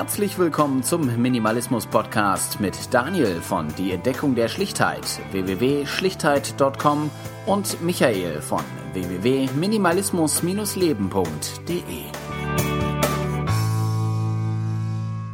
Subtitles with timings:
[0.00, 7.10] Herzlich willkommen zum Minimalismus Podcast mit Daniel von Die Entdeckung der Schlichtheit www.schlichtheit.com
[7.44, 8.62] und Michael von
[8.94, 11.82] www.minimalismus-leben.de.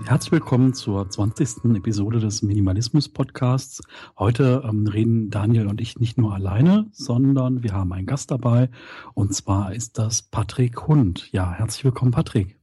[0.04, 1.76] Herzlich willkommen zur 20.
[1.76, 3.82] Episode des Minimalismus Podcasts.
[4.18, 8.70] Heute ähm, reden Daniel und ich nicht nur alleine, sondern wir haben einen Gast dabei
[9.14, 11.28] und zwar ist das Patrick Hund.
[11.30, 12.56] Ja, herzlich willkommen, Patrick.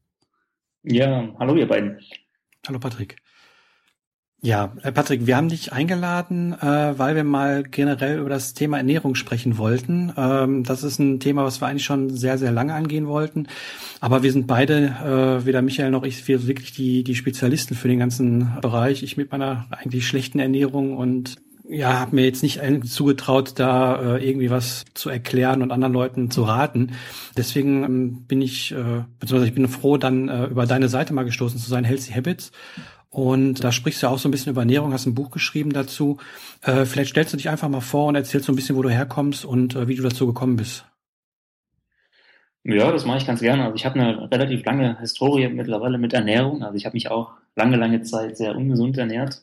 [0.83, 1.99] Ja, hallo ihr beiden.
[2.67, 3.15] Hallo Patrick.
[4.41, 8.75] Ja, äh, Patrick, wir haben dich eingeladen, äh, weil wir mal generell über das Thema
[8.75, 10.11] Ernährung sprechen wollten.
[10.17, 13.47] Ähm, das ist ein Thema, was wir eigentlich schon sehr, sehr lange angehen wollten.
[14.01, 17.87] Aber wir sind beide, äh, weder Michael noch ich, wir wirklich die, die Spezialisten für
[17.87, 19.03] den ganzen Bereich.
[19.03, 21.37] Ich mit meiner eigentlich schlechten Ernährung und
[21.73, 26.29] ja, habe mir jetzt nicht zugetraut, da äh, irgendwie was zu erklären und anderen Leuten
[26.29, 26.95] zu raten.
[27.35, 31.25] Deswegen ähm, bin ich, äh, beziehungsweise ich bin froh, dann äh, über deine Seite mal
[31.25, 32.51] gestoßen zu sein, Healthy Habits.
[33.09, 36.17] Und da sprichst du auch so ein bisschen über Ernährung, hast ein Buch geschrieben dazu.
[36.61, 38.89] Äh, vielleicht stellst du dich einfach mal vor und erzählst so ein bisschen, wo du
[38.89, 40.85] herkommst und äh, wie du dazu gekommen bist.
[42.63, 43.63] Ja, das mache ich ganz gerne.
[43.63, 46.63] Also ich habe eine relativ lange Historie mittlerweile mit Ernährung.
[46.63, 49.41] Also ich habe mich auch lange, lange Zeit sehr ungesund ernährt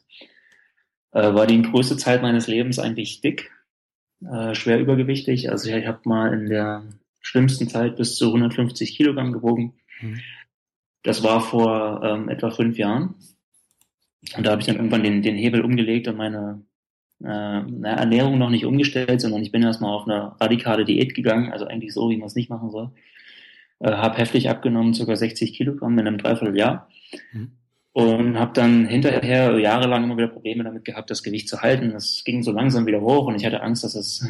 [1.13, 3.51] äh, war die größte Zeit meines Lebens eigentlich dick,
[4.25, 5.51] äh, schwer übergewichtig.
[5.51, 6.85] Also ich, ich habe mal in der
[7.21, 9.75] schlimmsten Zeit bis zu 150 Kilogramm gewogen.
[10.01, 10.21] Mhm.
[11.03, 13.15] Das war vor ähm, etwa fünf Jahren.
[14.37, 16.63] Und da habe ich dann irgendwann den, den Hebel umgelegt und meine
[17.25, 17.27] äh,
[17.83, 21.95] Ernährung noch nicht umgestellt, sondern ich bin erstmal auf eine radikale Diät gegangen, also eigentlich
[21.95, 22.91] so, wie man es nicht machen soll.
[23.79, 25.17] Äh, habe heftig abgenommen, ca.
[25.17, 26.89] 60 Kilogramm in einem Dreivierteljahr.
[27.33, 27.60] Mhm
[27.93, 31.93] und habe dann hinterher jahrelang immer wieder Probleme damit gehabt, das Gewicht zu halten.
[31.93, 34.27] Das ging so langsam wieder hoch und ich hatte Angst, dass es,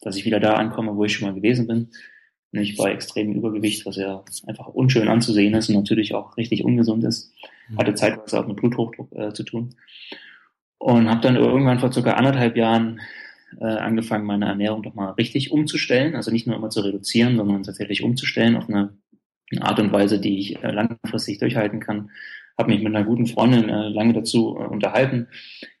[0.00, 1.90] dass ich wieder da ankomme, wo ich schon mal gewesen bin.
[2.52, 7.04] Nicht bei extremem Übergewicht, was ja einfach unschön anzusehen ist und natürlich auch richtig ungesund
[7.04, 7.32] ist.
[7.68, 7.78] Mhm.
[7.78, 9.74] Hatte zeitweise auch mit Bluthochdruck äh, zu tun.
[10.78, 13.00] Und habe dann irgendwann vor circa anderthalb Jahren
[13.60, 16.14] äh, angefangen, meine Ernährung doch mal richtig umzustellen.
[16.14, 18.96] Also nicht nur immer zu reduzieren, sondern tatsächlich umzustellen auf eine,
[19.50, 22.10] eine Art und Weise, die ich äh, langfristig durchhalten kann
[22.56, 25.28] habe mich mit einer guten Freundin äh, lange dazu äh, unterhalten,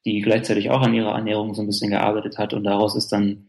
[0.04, 3.48] die gleichzeitig auch an ihrer Ernährung so ein bisschen gearbeitet hat und daraus ist dann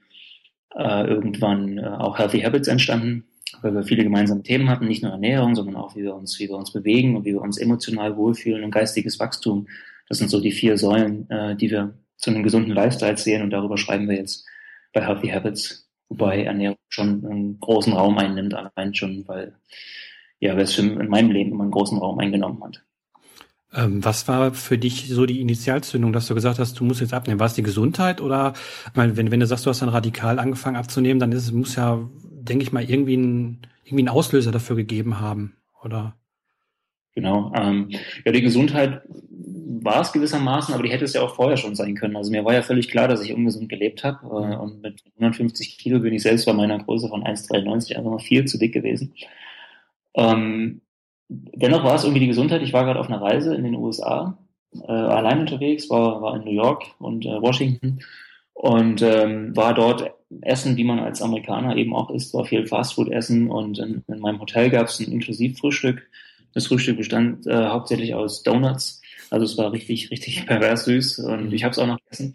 [0.75, 3.25] äh, irgendwann äh, auch Healthy Habits entstanden,
[3.61, 6.49] weil wir viele gemeinsame Themen hatten, nicht nur Ernährung, sondern auch wie wir uns, wie
[6.49, 9.67] wir uns bewegen und wie wir uns emotional wohlfühlen und geistiges Wachstum.
[10.07, 13.51] Das sind so die vier Säulen, äh, die wir zu einem gesunden Lifestyle sehen und
[13.51, 14.45] darüber schreiben wir jetzt
[14.93, 19.55] bei Healthy Habits, wobei Ernährung schon einen großen Raum einnimmt, allein schon, weil
[20.39, 22.83] ja, weil es in meinem Leben immer einen großen Raum eingenommen hat.
[23.75, 27.13] Ähm, was war für dich so die Initialzündung, dass du gesagt hast, du musst jetzt
[27.13, 27.39] abnehmen?
[27.39, 28.53] War es die Gesundheit oder,
[28.87, 31.51] ich meine, wenn, wenn du sagst, du hast dann radikal angefangen abzunehmen, dann ist es,
[31.51, 36.15] muss ja, denke ich mal, irgendwie ein, irgendwie ein Auslöser dafür gegeben haben, oder?
[37.15, 37.51] Genau.
[37.53, 37.89] Ähm,
[38.23, 41.95] ja, die Gesundheit war es gewissermaßen, aber die hätte es ja auch vorher schon sein
[41.95, 42.15] können.
[42.15, 44.25] Also mir war ja völlig klar, dass ich ungesund gelebt habe.
[44.25, 48.21] Äh, und mit 150 Kilo bin ich selbst bei meiner Größe von 1,93 einfach noch
[48.21, 49.13] viel zu dick gewesen.
[50.13, 50.81] Ähm,
[51.29, 52.61] dennoch war es irgendwie die Gesundheit.
[52.61, 54.37] Ich war gerade auf einer Reise in den USA,
[54.73, 57.99] äh, allein unterwegs, war, war in New York und äh, Washington
[58.53, 63.09] und ähm, war dort essen, wie man als Amerikaner eben auch isst, war viel Fastfood
[63.11, 66.07] essen und in, in meinem Hotel gab es ein Inklusivfrühstück.
[66.53, 71.53] Das Frühstück bestand äh, hauptsächlich aus Donuts, also es war richtig, richtig pervers süß und
[71.53, 72.33] ich habe es auch noch gegessen.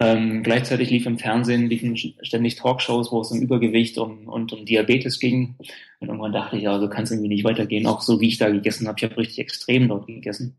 [0.00, 4.64] Ähm, gleichzeitig lief im Fernsehen liefen ständig Talkshows, wo es um Übergewicht und, und um
[4.64, 5.54] Diabetes ging.
[6.00, 8.38] Und irgendwann dachte ich, ja, so kann es irgendwie nicht weitergehen, auch so wie ich
[8.38, 8.98] da gegessen habe.
[8.98, 10.58] Ich habe richtig extrem dort gegessen.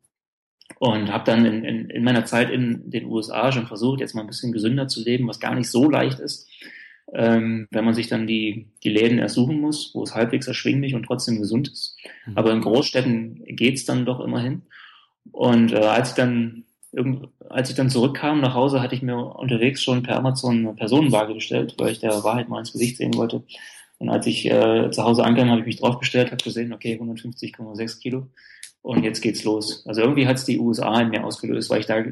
[0.79, 4.21] Und habe dann in, in, in meiner Zeit in den USA schon versucht, jetzt mal
[4.21, 6.47] ein bisschen gesünder zu leben, was gar nicht so leicht ist,
[7.13, 11.03] ähm, wenn man sich dann die, die Läden ersuchen muss, wo es halbwegs erschwinglich und
[11.03, 11.97] trotzdem gesund ist.
[12.25, 12.38] Mhm.
[12.38, 14.63] Aber in Großstädten geht's dann doch immerhin.
[15.31, 16.63] Und äh, als ich dann
[17.50, 21.34] als ich dann zurückkam nach Hause, hatte ich mir unterwegs schon per Amazon eine Personenwaage
[21.34, 23.44] bestellt, weil ich der Wahrheit mal ins Gesicht sehen wollte.
[24.00, 28.00] Und als ich äh, zu Hause ankam, habe ich mich draufgestellt, habe gesehen, okay, 150,6
[28.00, 28.28] Kilo.
[28.81, 29.86] Und jetzt geht's los.
[29.86, 32.04] Also irgendwie hat es die USA in mir ausgelöst, weil ich da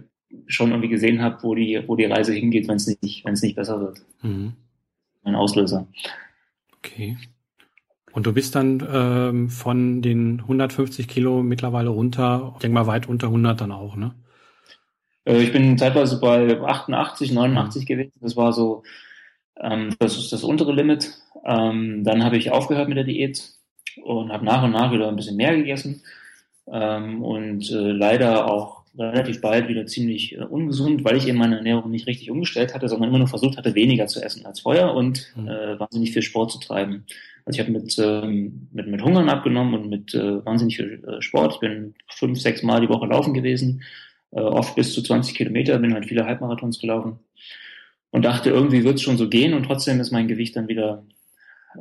[0.48, 3.42] schon irgendwie gesehen habe, wo die, wo die Reise hingeht, wenn es nicht, wenn es
[3.42, 4.02] nicht besser wird.
[4.22, 4.54] Mhm.
[5.24, 5.88] Ein Auslöser.
[6.78, 7.18] Okay.
[8.12, 13.08] Und du bist dann ähm, von den 150 Kilo mittlerweile runter, ich denke mal weit
[13.08, 14.16] unter 100 dann auch, ne?
[15.26, 17.86] Äh, ich bin zeitweise bei 88, 89 mhm.
[17.86, 18.14] gewesen.
[18.22, 18.84] Das war so,
[19.60, 21.12] ähm, das ist das untere Limit.
[21.46, 23.44] Ähm, dann habe ich aufgehört mit der Diät
[24.04, 26.02] und habe nach und nach wieder ein bisschen mehr gegessen
[26.68, 31.58] ähm, und äh, leider auch relativ bald wieder ziemlich äh, ungesund, weil ich eben meine
[31.58, 34.94] Ernährung nicht richtig umgestellt hatte, sondern immer nur versucht hatte, weniger zu essen als vorher
[34.94, 35.48] und mhm.
[35.48, 37.06] äh, wahnsinnig viel Sport zu treiben.
[37.46, 41.22] Also ich habe mit, ähm, mit, mit Hungern abgenommen und mit äh, wahnsinnig viel äh,
[41.22, 41.56] Sport.
[41.56, 43.84] Ich bin fünf, sechs Mal die Woche laufen gewesen,
[44.36, 47.20] äh, oft bis zu 20 Kilometer, bin halt viele Halbmarathons gelaufen
[48.12, 51.04] und dachte, irgendwie wird es schon so gehen und trotzdem ist mein Gewicht dann wieder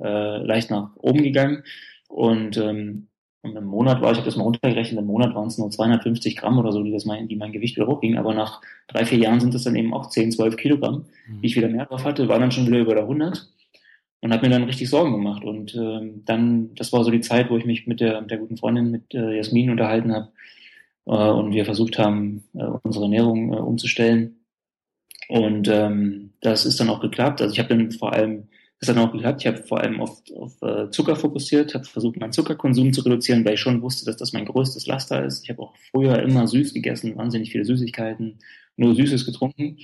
[0.02, 1.64] äh, leicht nach oben gegangen.
[2.08, 3.08] Und ähm,
[3.44, 6.34] und im Monat war, ich habe das mal runtergerechnet, im Monat waren es nur 250
[6.34, 8.16] Gramm oder so, die, das mein, die mein Gewicht wieder hochging.
[8.16, 11.42] Aber nach drei, vier Jahren sind das dann eben auch 10, 12 Kilogramm, mhm.
[11.42, 13.46] die ich wieder mehr drauf hatte, war dann schon wieder über der 100
[14.22, 15.44] und habe mir dann richtig Sorgen gemacht.
[15.44, 18.38] Und ähm, dann, das war so die Zeit, wo ich mich mit der, mit der
[18.38, 20.28] guten Freundin, mit äh, Jasmin unterhalten habe
[21.10, 24.44] und wir versucht haben, äh, unsere Ernährung äh, umzustellen.
[25.28, 27.40] Und ähm, das ist dann auch geklappt.
[27.40, 28.48] Also ich habe dann vor allem
[28.84, 29.40] das hat dann auch geklappt.
[29.40, 33.44] Ich habe vor allem auf, auf äh, Zucker fokussiert, habe versucht, meinen Zuckerkonsum zu reduzieren,
[33.44, 35.44] weil ich schon wusste, dass das mein größtes Laster ist.
[35.44, 38.40] Ich habe auch früher immer süß gegessen, wahnsinnig viele Süßigkeiten,
[38.76, 39.78] nur Süßes getrunken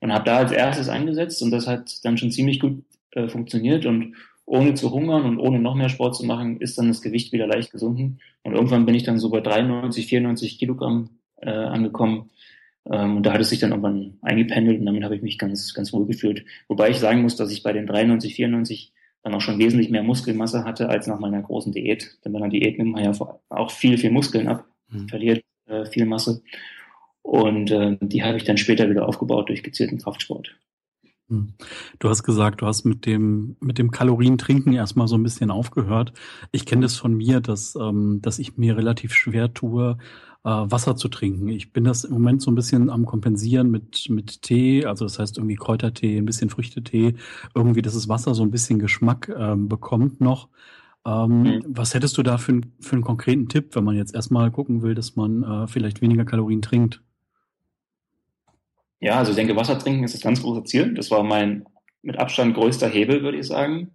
[0.00, 2.82] und habe da als erstes eingesetzt und das hat dann schon ziemlich gut
[3.12, 4.16] äh, funktioniert und
[4.50, 7.46] ohne zu hungern und ohne noch mehr Sport zu machen, ist dann das Gewicht wieder
[7.46, 12.30] leicht gesunken und irgendwann bin ich dann so bei 93, 94 Kilogramm äh, angekommen
[12.90, 15.72] ähm, und da hat es sich dann irgendwann eingependelt und damit habe ich mich ganz,
[15.72, 16.44] ganz wohl gefühlt.
[16.66, 18.92] Wobei ich sagen muss, dass ich bei den 93, 94
[19.22, 22.16] dann auch schon wesentlich mehr Muskelmasse hatte als nach meiner großen Diät.
[22.24, 23.12] Denn bei einer Diät nimmt man ja
[23.50, 25.08] auch viel, viel Muskeln ab, mhm.
[25.08, 26.42] verliert äh, viel Masse.
[27.22, 30.56] Und äh, die habe ich dann später wieder aufgebaut durch gezielten Kraftsport.
[31.30, 31.54] Hm.
[31.98, 36.12] Du hast gesagt, du hast mit dem mit dem Kalorientrinken erstmal so ein bisschen aufgehört.
[36.52, 39.96] Ich kenne das von mir, dass ähm, dass ich mir relativ schwer tue,
[40.44, 41.48] äh, Wasser zu trinken.
[41.48, 45.18] Ich bin das im Moment so ein bisschen am kompensieren mit, mit Tee, also das
[45.18, 47.14] heißt irgendwie Kräutertee, ein bisschen Früchtetee,
[47.54, 50.48] irgendwie, dass das Wasser so ein bisschen Geschmack ähm, bekommt noch.
[51.06, 51.64] Ähm, mhm.
[51.68, 54.94] Was hättest du da für, für einen konkreten Tipp, wenn man jetzt erstmal gucken will,
[54.94, 57.02] dass man äh, vielleicht weniger Kalorien trinkt?
[59.00, 60.94] Ja, also ich denke, Wasser trinken ist das ganz große Ziel.
[60.94, 61.64] Das war mein
[62.02, 63.92] mit Abstand größter Hebel, würde ich sagen.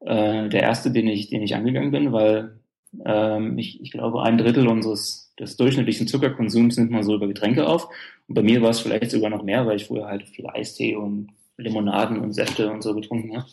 [0.00, 2.60] Äh, der erste, den ich, den ich angegangen bin, weil
[3.04, 7.66] ähm, ich, ich glaube, ein Drittel unseres des durchschnittlichen Zuckerkonsums nimmt man so über Getränke
[7.66, 7.88] auf.
[8.26, 10.96] Und bei mir war es vielleicht sogar noch mehr, weil ich früher halt viel Eistee
[10.96, 11.28] und
[11.58, 13.46] Limonaden und Säfte und so getrunken habe.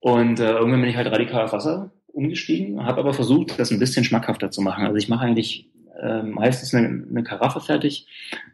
[0.00, 3.78] Und äh, irgendwann bin ich halt radikal auf Wasser umgestiegen, habe aber versucht, das ein
[3.78, 4.84] bisschen schmackhafter zu machen.
[4.84, 5.70] Also ich mache eigentlich
[6.02, 8.06] äh, meistens eine, eine Karaffe fertig,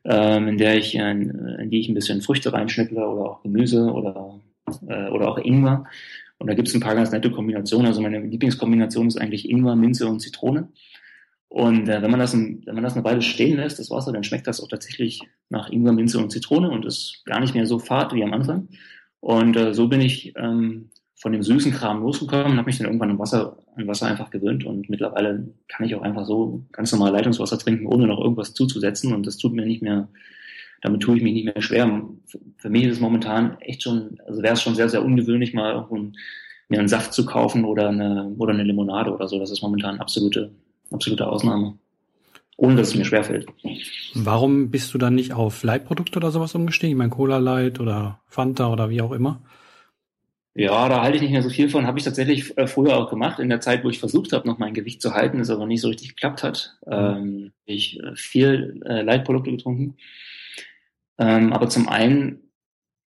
[0.04, 3.92] ähm, in der ich äh, in die ich ein bisschen Früchte reinschnittle oder auch Gemüse
[3.92, 4.40] oder
[4.86, 5.86] äh, oder auch Ingwer.
[6.38, 7.86] Und da gibt es ein paar ganz nette Kombinationen.
[7.86, 10.68] Also meine Lieblingskombination ist eigentlich Ingwer, Minze und Zitrone.
[11.48, 14.22] Und äh, wenn man das, wenn man das eine Weile stehen lässt, das Wasser, dann
[14.22, 17.78] schmeckt das auch tatsächlich nach Ingwer, Minze und Zitrone und ist gar nicht mehr so
[17.78, 18.68] fad wie am Anfang.
[19.20, 22.86] Und äh, so bin ich ähm, von dem süßen Kram losgekommen und habe mich dann
[22.86, 24.64] irgendwann an Wasser, an Wasser einfach gewöhnt.
[24.64, 29.12] Und mittlerweile kann ich auch einfach so ganz normal Leitungswasser trinken, ohne noch irgendwas zuzusetzen.
[29.12, 30.08] Und das tut mir nicht mehr,
[30.80, 32.02] damit tue ich mich nicht mehr schwer.
[32.56, 35.74] Für mich ist es momentan echt schon, also wäre es schon sehr, sehr ungewöhnlich, mal
[35.74, 36.12] irgendwo
[36.68, 39.38] mir einen Saft zu kaufen oder eine, oder eine Limonade oder so.
[39.38, 40.52] Das ist momentan absolute
[40.90, 41.78] absolute Ausnahme.
[42.56, 43.46] Ohne dass es mir schwerfällt.
[44.14, 46.92] Warum bist du dann nicht auf Light-Produkte oder sowas umgestiegen?
[46.92, 49.40] Ich meine Cola Light oder Fanta oder wie auch immer?
[50.58, 51.86] Ja, da halte ich nicht mehr so viel von.
[51.86, 54.58] Habe ich tatsächlich äh, früher auch gemacht, in der Zeit, wo ich versucht habe, noch
[54.58, 56.78] mein Gewicht zu halten, es aber nicht so richtig geklappt hat.
[56.86, 59.96] Ähm, ich äh, viel äh, Light-Produkte getrunken.
[61.18, 62.50] Ähm, aber zum einen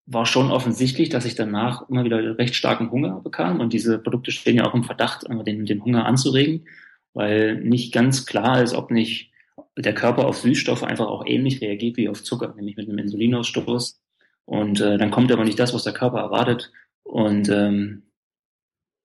[0.05, 4.31] war schon offensichtlich, dass ich danach immer wieder recht starken Hunger bekam und diese Produkte
[4.31, 6.65] stehen ja auch im Verdacht, den, den Hunger anzuregen
[7.13, 9.31] weil nicht ganz klar ist, ob nicht
[9.77, 13.99] der Körper auf Süßstoffe einfach auch ähnlich reagiert wie auf Zucker, nämlich mit einem Insulinausstoß.
[14.45, 16.71] Und äh, dann kommt aber nicht das, was der Körper erwartet
[17.11, 18.03] und ähm,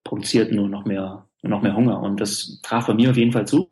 [0.04, 2.00] produziert nur noch mehr, nur noch mehr Hunger.
[2.00, 3.68] Und das traf bei mir auf jeden Fall zu.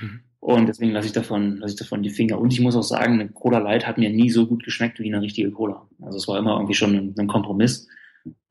[0.00, 0.20] Mhm.
[0.40, 2.38] Und deswegen lasse ich davon, lasse ich davon die Finger.
[2.38, 5.12] Und ich muss auch sagen, eine Cola Light hat mir nie so gut geschmeckt wie
[5.12, 5.88] eine richtige Cola.
[6.02, 7.88] Also es war immer irgendwie schon ein, ein Kompromiss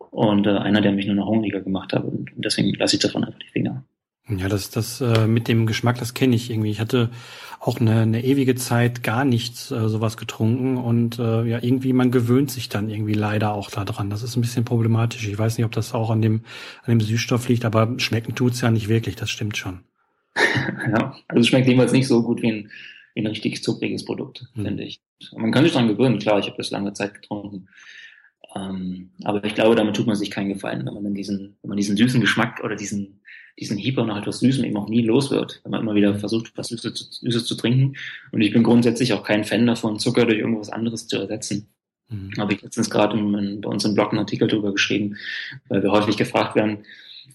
[0.09, 2.05] und äh, einer, der mich nur noch hungriger gemacht hat.
[2.05, 3.83] Und, und deswegen lasse ich davon einfach die Finger.
[4.27, 6.72] Ja, das, das äh, mit dem Geschmack, das kenne ich irgendwie.
[6.72, 7.12] Ich hatte
[7.60, 12.10] auch eine, eine ewige Zeit gar nichts äh, sowas getrunken und äh, ja, irgendwie man
[12.10, 14.10] gewöhnt sich dann irgendwie leider auch daran.
[14.10, 15.27] Das ist ein bisschen problematisch.
[15.27, 16.41] Ich weiß nicht, ob das auch an dem,
[16.84, 19.82] an dem Süßstoff liegt, aber schmecken tut's ja nicht wirklich, das stimmt schon.
[20.36, 22.72] ja, also es schmeckt jedenfalls nicht so gut wie ein,
[23.13, 24.65] wie ein richtig zuckriges Produkt, mhm.
[24.65, 25.01] finde ich.
[25.36, 27.67] Man kann sich dran gewöhnen, klar, ich habe das lange Zeit getrunken.
[28.55, 31.70] Ähm, aber ich glaube, damit tut man sich keinen Gefallen, wenn man dann diesen, wenn
[31.70, 33.22] man diesen süßen Geschmack oder diesen
[33.59, 36.51] diesen Hieber nach etwas Süßem eben auch nie los wird, wenn man immer wieder versucht,
[36.55, 37.95] was Süßes zu, Süßes zu trinken.
[38.31, 41.67] Und ich bin grundsätzlich auch kein Fan davon, Zucker durch irgendwas anderes zu ersetzen.
[42.09, 42.31] Mhm.
[42.38, 45.15] Habe ich letztens gerade bei uns im Blog einen Artikel darüber geschrieben,
[45.69, 46.79] weil wir häufig gefragt werden,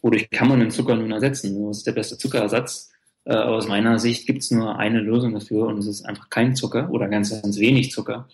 [0.03, 1.57] wodurch kann man den Zucker nun ersetzen?
[1.67, 2.91] Was ist der beste Zuckerersatz?
[3.25, 6.55] Äh, aus meiner Sicht gibt es nur eine Lösung dafür und es ist einfach kein
[6.55, 8.29] Zucker oder ganz, ganz wenig Zucker.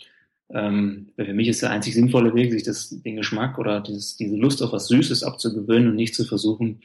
[0.50, 4.36] Ähm, für mich ist der einzig sinnvolle Weg, sich das, den Geschmack oder dieses, diese
[4.36, 6.82] Lust auf was Süßes abzugewöhnen und nicht zu versuchen,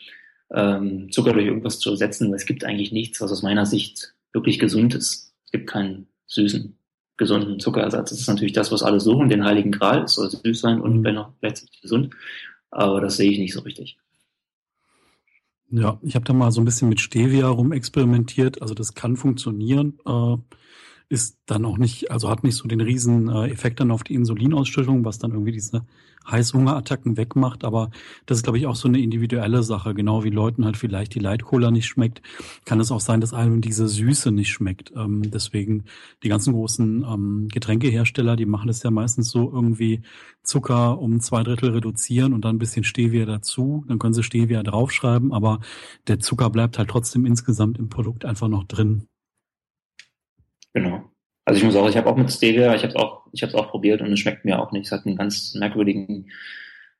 [0.54, 4.14] ähm, Zucker durch irgendwas zu ersetzen, weil es gibt eigentlich nichts, was aus meiner Sicht
[4.34, 5.34] wirklich gesund ist.
[5.46, 6.78] Es gibt keinen süßen,
[7.18, 8.10] gesunden Zuckerersatz.
[8.10, 10.04] Das ist natürlich das, was alle suchen, den heiligen Gral.
[10.04, 11.04] Es soll süß sein und mhm.
[11.04, 12.14] wenn auch gleichzeitig gesund.
[12.70, 13.98] Aber das sehe ich nicht so richtig.
[15.70, 18.62] Ja, ich habe da mal so ein bisschen mit Stevia rumexperimentiert.
[18.62, 20.00] Also das kann funktionieren.
[20.06, 20.38] Äh,
[21.12, 24.14] ist dann auch nicht, also hat nicht so den riesen äh, Effekt dann auf die
[24.14, 25.86] Insulinausschüttung, was dann irgendwie diese
[26.26, 27.66] Heißhungerattacken wegmacht.
[27.66, 27.92] Aber
[28.26, 29.94] das ist, glaube ich, auch so eine individuelle Sache.
[29.94, 32.22] Genau wie Leuten halt vielleicht die Light Cola nicht schmeckt,
[32.64, 34.94] kann es auch sein, dass einem diese Süße nicht schmeckt.
[34.96, 35.84] Ähm, deswegen
[36.24, 40.04] die ganzen großen ähm, Getränkehersteller, die machen das ja meistens so irgendwie
[40.44, 43.84] Zucker um zwei Drittel reduzieren und dann ein bisschen Stevia dazu.
[43.90, 45.60] Dann können sie Stevia draufschreiben, aber
[46.08, 49.11] der Zucker bleibt halt trotzdem insgesamt im Produkt einfach noch drin.
[50.74, 51.04] Genau.
[51.46, 53.58] Also ich muss auch, ich habe auch mit Stevia, ich habe es auch, ich habe
[53.58, 54.86] auch probiert und es schmeckt mir auch nicht.
[54.86, 56.32] Es hat einen ganz merkwürdigen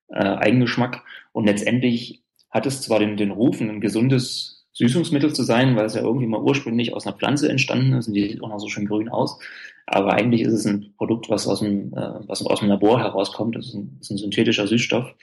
[0.10, 5.76] äh, Eigengeschmack und letztendlich hat es zwar den, den Ruf, ein gesundes Süßungsmittel zu sein,
[5.76, 8.50] weil es ja irgendwie mal ursprünglich aus einer Pflanze entstanden ist und die sieht auch
[8.50, 9.40] noch so schön grün aus.
[9.86, 13.56] Aber eigentlich ist es ein Produkt, was aus dem, äh, was aus dem Labor herauskommt.
[13.56, 15.14] Das ist ein, das ist ein synthetischer Süßstoff.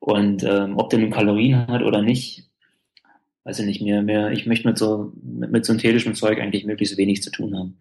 [0.00, 2.47] Und ähm, ob der nun Kalorien hat oder nicht,
[3.48, 4.02] weiß ich nicht mehr.
[4.02, 7.78] mehr ich möchte mit so mit, mit synthetischem Zeug eigentlich möglichst wenig zu tun haben.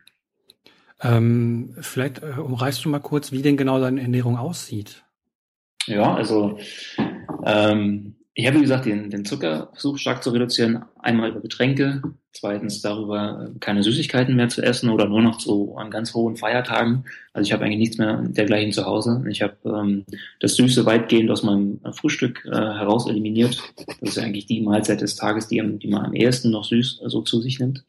[1.02, 5.04] Ähm, vielleicht äh, umreißt du mal kurz, wie denn genau deine Ernährung aussieht.
[5.86, 6.58] Ja, also
[7.46, 10.86] ähm, ich habe, wie gesagt, den, den Zucker versucht stark zu reduzieren.
[11.00, 12.03] Einmal über Getränke,
[12.34, 17.06] zweitens darüber, keine Süßigkeiten mehr zu essen oder nur noch zu an ganz hohen Feiertagen.
[17.34, 19.25] Also ich habe eigentlich nichts mehr dergleichen zu Hause.
[19.27, 20.06] Ich habe ähm,
[20.39, 23.60] das Süße weitgehend aus meinem Frühstück äh, heraus eliminiert.
[23.88, 27.01] Das ist ja eigentlich die Mahlzeit des Tages, die, die man am ehesten noch süß
[27.03, 27.86] äh, so zu sich nimmt.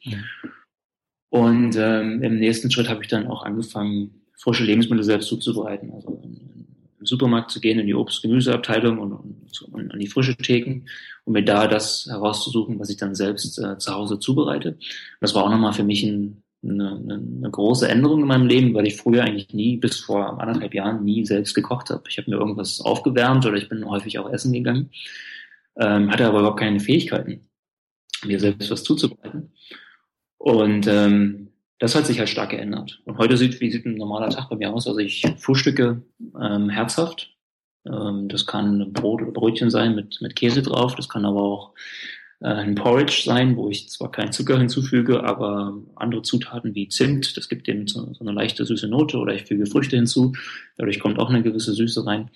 [1.28, 5.92] Und ähm, im nächsten Schritt habe ich dann auch angefangen, frische Lebensmittel selbst zuzubereiten.
[5.92, 6.22] Also
[6.98, 10.88] im Supermarkt zu gehen, in die Obst-Gemüseabteilung und, und, und, an die frische Theken,
[11.24, 14.70] um mir da das herauszusuchen, was ich dann selbst äh, zu Hause zubereite.
[14.70, 14.78] Und
[15.20, 18.86] das war auch nochmal für mich ein, eine, eine große Änderung in meinem Leben, weil
[18.86, 22.02] ich früher eigentlich nie, bis vor anderthalb Jahren, nie selbst gekocht habe.
[22.08, 24.90] Ich habe mir irgendwas aufgewärmt oder ich bin häufig auch essen gegangen,
[25.76, 27.48] ähm, hatte aber überhaupt keine Fähigkeiten,
[28.24, 29.52] mir selbst was zuzubereiten.
[30.38, 31.48] Und ähm,
[31.78, 33.00] das hat sich halt stark geändert.
[33.04, 34.86] Und heute sieht, wie sieht ein normaler Tag bei mir aus?
[34.86, 36.02] Also ich frühstücke
[36.40, 37.36] ähm, herzhaft.
[37.86, 40.96] Ähm, das kann Brot oder Brötchen sein mit, mit Käse drauf.
[40.96, 41.74] Das kann aber auch
[42.40, 47.36] äh, ein Porridge sein, wo ich zwar keinen Zucker hinzufüge, aber andere Zutaten wie Zimt,
[47.36, 50.32] das gibt dem so, so eine leichte süße Note oder ich füge Früchte hinzu.
[50.76, 52.30] Dadurch kommt auch eine gewisse Süße rein.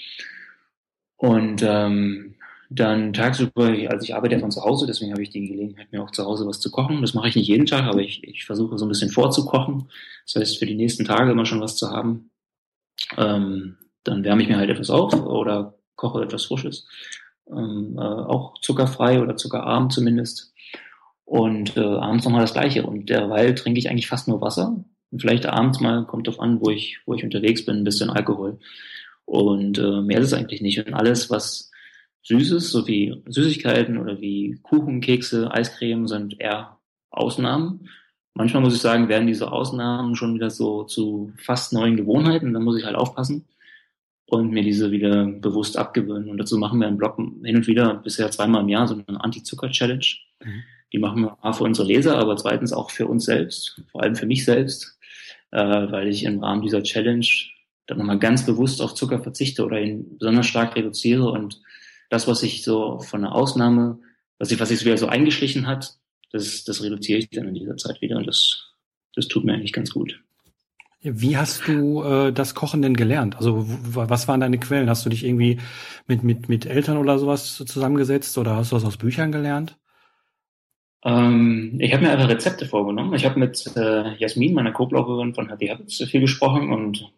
[1.17, 2.32] Und ähm,
[2.75, 6.03] dann tagsüber, also ich arbeite ja von zu Hause, deswegen habe ich die Gelegenheit, mir
[6.03, 7.01] auch zu Hause was zu kochen.
[7.01, 9.89] Das mache ich nicht jeden Tag, aber ich, ich versuche so ein bisschen vorzukochen.
[10.27, 12.31] Das heißt, für die nächsten Tage immer schon was zu haben.
[13.17, 16.87] Ähm, dann wärme ich mir halt etwas auf oder koche etwas Frisches.
[17.51, 20.53] Ähm, äh, auch zuckerfrei oder zuckerarm zumindest.
[21.25, 22.87] Und äh, abends nochmal das Gleiche.
[22.87, 24.85] Und derweil trinke ich eigentlich fast nur Wasser.
[25.11, 28.11] Und vielleicht abends mal, kommt drauf an, wo ich, wo ich unterwegs bin, ein bisschen
[28.11, 28.59] Alkohol.
[29.25, 30.87] Und äh, mehr ist es eigentlich nicht.
[30.87, 31.72] Und alles, was
[32.23, 36.79] Süßes, so wie Süßigkeiten oder wie Kuchen, Kekse, Eiscreme sind eher
[37.11, 37.89] Ausnahmen.
[38.35, 42.55] Manchmal muss ich sagen, werden diese Ausnahmen schon wieder so zu fast neuen Gewohnheiten.
[42.55, 43.45] Dann muss ich halt aufpassen
[44.27, 46.31] und mir diese wieder bewusst abgewöhnen.
[46.31, 49.23] Und dazu machen wir einen Blog hin und wieder, bisher zweimal im Jahr, so eine
[49.23, 50.07] Anti-Zucker-Challenge.
[50.43, 50.63] Mhm.
[50.93, 54.17] Die machen wir A für unsere Leser, aber zweitens auch für uns selbst, vor allem
[54.17, 54.99] für mich selbst,
[55.51, 57.27] äh, weil ich im Rahmen dieser Challenge
[57.87, 61.61] dann nochmal ganz bewusst auf Zucker verzichte oder ihn besonders stark reduziere und
[62.13, 63.99] das, was sich so von der Ausnahme,
[64.39, 65.97] was sich, was sich wieder so eingeschlichen hat,
[66.31, 68.75] das, das reduziere ich dann in dieser Zeit wieder und das,
[69.15, 70.21] das tut mir eigentlich ganz gut.
[71.01, 73.37] Wie hast du äh, das Kochen denn gelernt?
[73.37, 74.91] Also was waren deine Quellen?
[74.91, 75.59] Hast du dich irgendwie
[76.07, 79.79] mit, mit, mit Eltern oder sowas zusammengesetzt oder hast du das aus Büchern gelernt?
[81.05, 83.15] Ähm, ich habe mir einfach Rezepte vorgenommen.
[83.15, 87.11] Ich habe mit äh, Jasmin, meiner Co-Bloggerin von Happy Habits, viel gesprochen und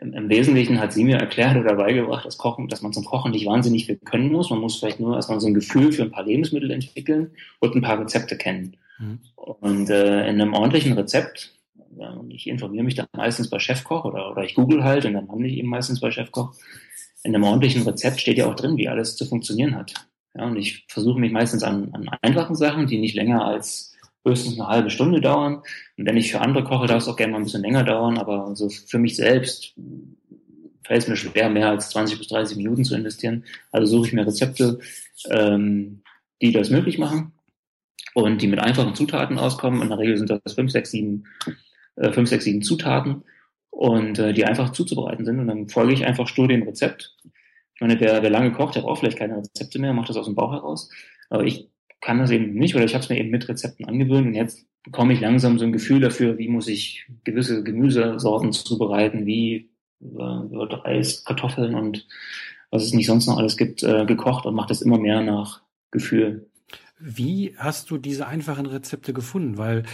[0.00, 3.46] im, Wesentlichen hat sie mir erklärt oder beigebracht, dass Kochen, dass man zum Kochen nicht
[3.46, 4.50] wahnsinnig viel können muss.
[4.50, 7.82] Man muss vielleicht nur erstmal so ein Gefühl für ein paar Lebensmittel entwickeln und ein
[7.82, 8.76] paar Rezepte kennen.
[8.98, 9.18] Mhm.
[9.36, 11.54] Und äh, in einem ordentlichen Rezept,
[11.96, 15.14] ja, und ich informiere mich dann meistens bei Chefkoch oder, oder ich google halt und
[15.14, 16.54] dann handle ich eben meistens bei Chefkoch.
[17.24, 19.94] In einem ordentlichen Rezept steht ja auch drin, wie alles zu funktionieren hat.
[20.34, 23.87] Ja, und ich versuche mich meistens an, an einfachen Sachen, die nicht länger als
[24.24, 25.62] höchstens eine halbe Stunde dauern.
[25.96, 28.18] Und wenn ich für andere koche, darf es auch gerne mal ein bisschen länger dauern,
[28.18, 29.74] aber so für mich selbst
[30.84, 33.44] fällt es mir schwer, mehr als 20 bis 30 Minuten zu investieren.
[33.70, 34.80] Also suche ich mir Rezepte,
[35.30, 36.02] ähm,
[36.40, 37.32] die das möglich machen
[38.14, 39.82] und die mit einfachen Zutaten auskommen.
[39.82, 41.26] In der Regel sind das 5, 6, 7,
[41.96, 43.22] äh, 5, 6, 7 Zutaten
[43.70, 45.38] und äh, die einfach zuzubereiten sind.
[45.38, 47.16] Und dann folge ich einfach stur dem Rezept.
[47.74, 50.26] ich meine, wer, wer lange kocht, der braucht vielleicht keine Rezepte mehr, macht das aus
[50.26, 50.90] dem Bauch heraus.
[51.28, 51.68] Aber ich
[52.00, 54.66] kann das eben nicht oder ich habe es mir eben mit Rezepten angewöhnt und jetzt
[54.84, 60.84] bekomme ich langsam so ein Gefühl dafür, wie muss ich gewisse Gemüsesorten zubereiten, wie wird
[60.84, 62.06] Reis, Kartoffeln und
[62.70, 65.62] was es nicht sonst noch alles gibt, äh, gekocht und mache das immer mehr nach
[65.90, 66.48] Gefühl.
[67.00, 69.56] Wie hast du diese einfachen Rezepte gefunden?
[69.56, 69.84] Weil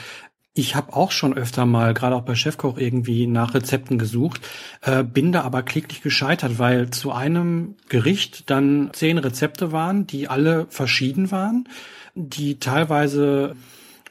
[0.56, 4.40] ich habe auch schon öfter mal, gerade auch bei Chefkoch, irgendwie nach Rezepten gesucht,
[4.82, 10.28] äh, bin da aber kläglich gescheitert, weil zu einem Gericht dann zehn Rezepte waren, die
[10.28, 11.68] alle verschieden waren,
[12.14, 13.56] die teilweise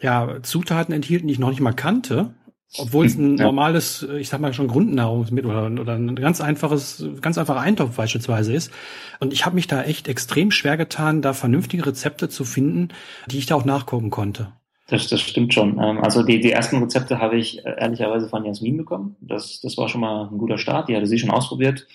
[0.02, 2.34] ja Zutaten enthielten, die ich noch nicht mal kannte.
[2.76, 7.38] Obwohl es ein normales, ich sag mal schon Grundnahrungsmittel oder, oder ein ganz einfaches, ganz
[7.38, 8.72] einfacher Eintopf beispielsweise ist.
[9.20, 12.90] Und ich habe mich da echt extrem schwer getan, da vernünftige Rezepte zu finden,
[13.28, 14.52] die ich da auch nachgucken konnte.
[14.88, 15.80] Das, das stimmt schon.
[15.82, 19.16] Ähm, also die, die ersten Rezepte habe ich äh, ehrlicherweise von Jasmin bekommen.
[19.22, 20.90] Das, das war schon mal ein guter Start.
[20.90, 21.88] Die hatte sie schon ausprobiert.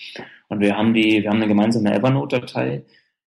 [0.47, 2.83] Und wir haben die, wir haben eine gemeinsame Evernote-Datei,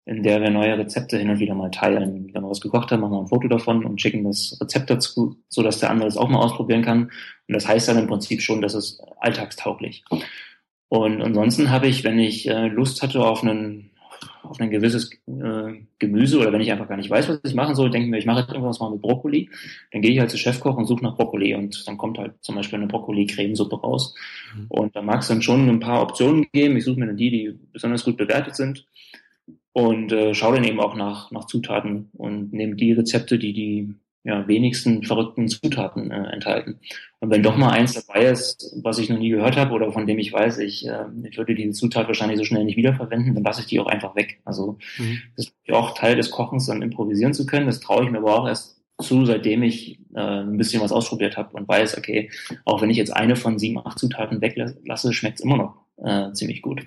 [0.05, 2.29] in der wir neue Rezepte hin und wieder mal teilen.
[2.33, 5.37] Wenn wir was gekocht haben, machen wir ein Foto davon und schicken das Rezept dazu,
[5.49, 7.11] so dass der andere es auch mal ausprobieren kann.
[7.47, 10.05] Und das heißt dann im Prinzip schon, dass es alltagstauglich.
[10.89, 13.89] Und ansonsten habe ich, wenn ich äh, Lust hatte auf einen
[14.49, 17.75] auf ein gewisses äh, Gemüse oder wenn ich einfach gar nicht weiß, was ich machen
[17.75, 19.49] soll, denke mir, ich mache jetzt irgendwas mal mit Brokkoli,
[19.91, 22.55] dann gehe ich halt zu Chefkoch und suche nach Brokkoli und dann kommt halt zum
[22.55, 24.15] Beispiel eine Brokkoli-Cremesuppe raus.
[24.55, 24.65] Mhm.
[24.69, 26.77] Und da mag es dann schon ein paar Optionen geben.
[26.77, 28.85] Ich suche mir dann die, die besonders gut bewertet sind
[29.73, 33.93] und äh, schaue dann eben auch nach, nach Zutaten und nehme die Rezepte, die die
[34.27, 36.79] ja, wenigsten verrückten Zutaten äh, enthalten.
[37.19, 40.05] Und wenn doch mal eins dabei ist, was ich noch nie gehört habe oder von
[40.05, 43.43] dem ich weiß, ich, äh, ich würde diese Zutat wahrscheinlich so schnell nicht wiederverwenden, dann
[43.45, 44.41] lasse ich die auch einfach weg.
[44.43, 45.19] Also mhm.
[45.37, 47.67] das ist auch Teil des Kochens, dann improvisieren zu können.
[47.67, 51.37] Das traue ich mir aber auch erst zu, seitdem ich äh, ein bisschen was ausprobiert
[51.37, 52.29] habe und weiß, okay,
[52.65, 56.33] auch wenn ich jetzt eine von sieben, acht Zutaten weglasse, schmeckt es immer noch äh,
[56.33, 56.85] ziemlich gut.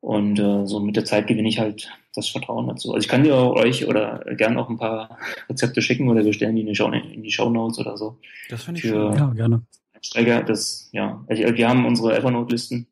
[0.00, 2.92] Und äh, so mit der Zeit gewinne ich halt das Vertrauen dazu.
[2.92, 5.18] Also ich kann dir euch oder gern auch ein paar
[5.48, 8.18] Rezepte schicken oder wir stellen die in die Show, in die Show Notes oder so.
[8.48, 9.62] Das finde ich für Ja, gerne.
[9.94, 10.42] Einsteiger.
[10.42, 12.86] Das, ja, also wir haben unsere Evernote-Listen,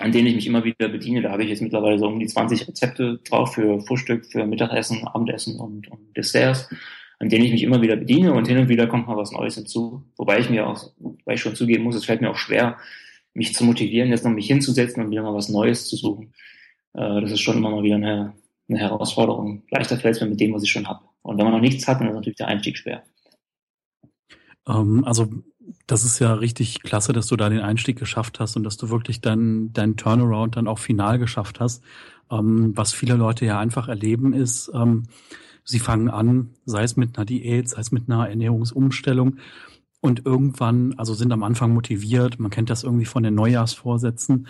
[0.00, 1.22] an denen ich mich immer wieder bediene.
[1.22, 5.06] Da habe ich jetzt mittlerweile so um die 20 Rezepte drauf für Frühstück, für Mittagessen,
[5.06, 6.68] Abendessen und, und Desserts,
[7.18, 9.54] an denen ich mich immer wieder bediene und hin und wieder kommt mal was Neues
[9.54, 10.04] hinzu.
[10.16, 10.90] Wobei ich mir auch,
[11.24, 12.76] weil ich schon zugeben muss, es fällt mir auch schwer,
[13.34, 16.32] mich zu motivieren, jetzt noch mich hinzusetzen und wieder mal was Neues zu suchen.
[16.94, 18.34] Äh, das ist schon immer mal wieder eine,
[18.68, 19.62] eine Herausforderung.
[19.70, 21.00] Leichter fällt es mir mit dem, was ich schon habe.
[21.22, 23.02] Und wenn man noch nichts hat, dann ist natürlich der Einstieg schwer.
[24.66, 25.28] Ähm, also
[25.86, 28.90] das ist ja richtig klasse, dass du da den Einstieg geschafft hast und dass du
[28.90, 31.82] wirklich deinen dein Turnaround dann auch final geschafft hast.
[32.30, 35.04] Ähm, was viele Leute ja einfach erleben ist, ähm,
[35.64, 39.38] sie fangen an, sei es mit einer Diät, sei es mit einer Ernährungsumstellung
[40.00, 44.46] und irgendwann, also sind am Anfang motiviert, man kennt das irgendwie von den Neujahrsvorsätzen.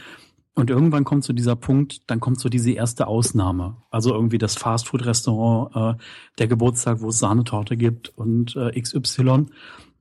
[0.59, 3.77] Und irgendwann kommt so dieser Punkt, dann kommt so diese erste Ausnahme.
[3.93, 6.03] Also irgendwie das Fastfood-Restaurant, äh,
[6.39, 9.47] der Geburtstag, wo es Sahnetorte gibt und äh, XY.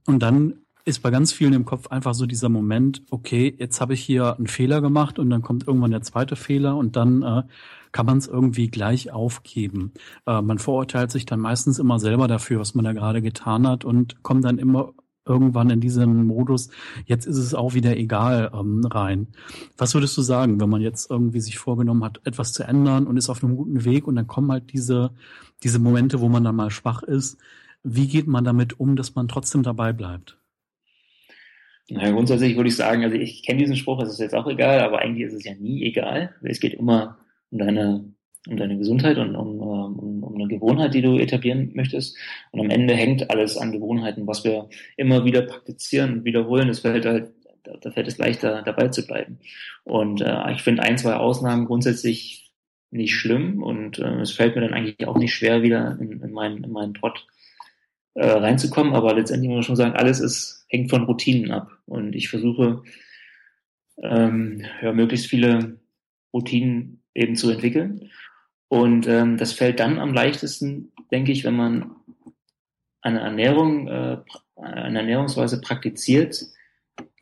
[0.08, 3.93] Und dann ist bei ganz vielen im Kopf einfach so dieser Moment, okay, jetzt habe
[3.93, 7.43] ich hier einen Fehler gemacht und dann kommt irgendwann der zweite Fehler und dann äh,
[7.91, 9.91] kann man es irgendwie gleich aufgeben.
[10.26, 13.86] Äh, man verurteilt sich dann meistens immer selber dafür, was man da gerade getan hat
[13.86, 14.93] und kommt dann immer
[15.28, 16.70] irgendwann in diesem Modus,
[17.06, 19.28] jetzt ist es auch wieder egal ähm, rein.
[19.78, 23.18] Was würdest du sagen, wenn man jetzt irgendwie sich vorgenommen hat, etwas zu ändern und
[23.18, 25.12] ist auf einem guten Weg und dann kommen halt diese,
[25.63, 27.38] diese Momente, wo man dann mal schwach ist.
[27.84, 30.38] Wie geht man damit um, dass man trotzdem dabei bleibt?
[31.90, 34.82] Na, grundsätzlich würde ich sagen, also ich kenne diesen Spruch, es ist jetzt auch egal,
[34.82, 36.36] aber eigentlich ist es ja nie egal.
[36.42, 37.18] Es geht immer
[37.50, 38.13] um deine
[38.50, 42.18] um deine Gesundheit und um, um, um eine Gewohnheit, die du etablieren möchtest.
[42.52, 46.70] Und am Ende hängt alles an Gewohnheiten, was wir immer wieder praktizieren und wiederholen.
[46.70, 47.32] Es fällt halt,
[47.82, 49.40] da fällt es leichter, dabei zu bleiben.
[49.84, 52.52] Und äh, ich finde ein, zwei Ausnahmen grundsätzlich
[52.90, 56.32] nicht schlimm und äh, es fällt mir dann eigentlich auch nicht schwer, wieder in, in,
[56.32, 57.28] meinen, in meinen Trott
[58.14, 58.94] äh, reinzukommen.
[58.94, 61.72] Aber letztendlich muss man schon sagen, alles ist, hängt von Routinen ab.
[61.86, 62.84] Und ich versuche,
[64.02, 65.80] ähm, ja, möglichst viele
[66.34, 68.10] Routinen eben zu entwickeln.
[68.70, 71.96] Und ähm, das fällt dann am leichtesten, denke ich, wenn man
[73.02, 74.18] eine Ernährung, äh,
[74.56, 76.44] eine Ernährungsweise praktiziert,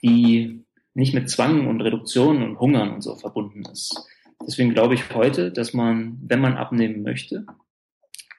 [0.02, 4.08] die nicht mit Zwang und Reduktion und Hungern und so verbunden ist.
[4.46, 7.46] Deswegen glaube ich heute, dass man, wenn man abnehmen möchte,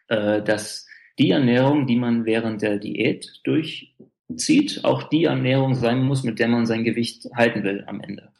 [0.08, 0.86] äh, dass
[1.18, 6.48] die Ernährung, die man während der Diät durchzieht, auch die Ernährung sein muss, mit der
[6.48, 8.30] man sein Gewicht halten will am Ende.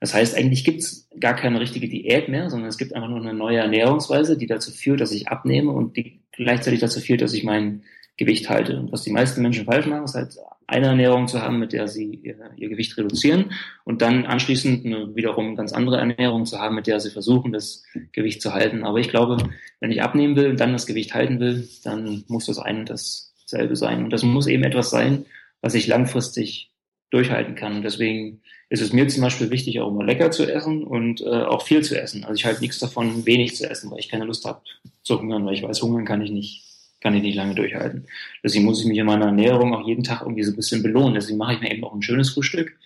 [0.00, 3.20] Das heißt, eigentlich gibt es gar keine richtige Diät mehr, sondern es gibt einfach nur
[3.20, 7.32] eine neue Ernährungsweise, die dazu führt, dass ich abnehme und die gleichzeitig dazu führt, dass
[7.32, 7.82] ich mein
[8.16, 8.78] Gewicht halte.
[8.78, 10.36] Und was die meisten Menschen falsch machen, ist halt
[10.68, 13.52] eine Ernährung zu haben, mit der sie ihr, ihr Gewicht reduzieren
[13.84, 17.84] und dann anschließend eine, wiederum ganz andere Ernährung zu haben, mit der sie versuchen, das
[18.12, 18.84] Gewicht zu halten.
[18.84, 19.38] Aber ich glaube,
[19.80, 23.76] wenn ich abnehmen will und dann das Gewicht halten will, dann muss das eine dasselbe
[23.76, 24.04] sein.
[24.04, 25.24] Und das muss eben etwas sein,
[25.62, 26.70] was ich langfristig
[27.10, 27.76] durchhalten kann.
[27.76, 31.42] Und deswegen ist es mir zum Beispiel wichtig, auch immer lecker zu essen und äh,
[31.44, 32.24] auch viel zu essen.
[32.24, 34.60] Also ich halte nichts davon, wenig zu essen, weil ich keine Lust habe
[35.02, 36.64] zu hungern, weil ich weiß, hungern kann ich nicht,
[37.00, 38.06] kann ich nicht lange durchhalten.
[38.44, 41.14] Deswegen muss ich mich in meiner Ernährung auch jeden Tag irgendwie so ein bisschen belohnen.
[41.14, 42.76] Deswegen mache ich mir eben auch ein schönes Frühstück,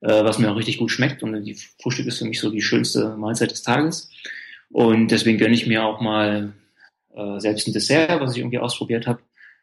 [0.00, 1.24] äh, was mir auch richtig gut schmeckt.
[1.24, 4.10] Und die Frühstück ist für mich so die schönste Mahlzeit des Tages.
[4.70, 6.52] Und deswegen gönne ich mir auch mal
[7.16, 9.20] äh, selbst ein Dessert, was ich irgendwie ausprobiert habe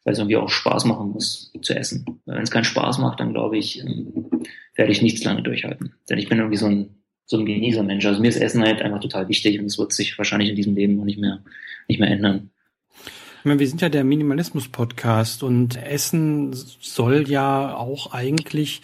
[0.08, 2.06] weil es irgendwie auch Spaß machen muss zu essen.
[2.26, 4.30] Wenn es keinen Spaß macht, dann glaube ich, ähm,
[4.74, 5.96] werde ich nichts lange durchhalten.
[6.10, 8.06] Denn ich bin irgendwie so ein, so ein Genießer-Mensch.
[8.06, 10.78] Also mir ist Essen halt einfach total wichtig und es wird sich wahrscheinlich in diesem
[10.78, 11.44] Leben auch nicht mehr,
[11.90, 12.52] nicht mehr ändern.
[13.44, 18.84] Wir sind ja der Minimalismus-Podcast und Essen soll ja auch eigentlich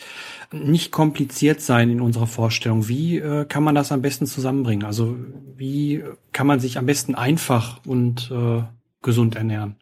[0.52, 2.90] nicht kompliziert sein in unserer Vorstellung.
[2.90, 4.86] Wie äh, kann man das am besten zusammenbringen?
[4.86, 5.16] Also
[5.56, 8.64] wie kann man sich am besten einfach und äh,
[9.02, 9.78] gesund ernähren?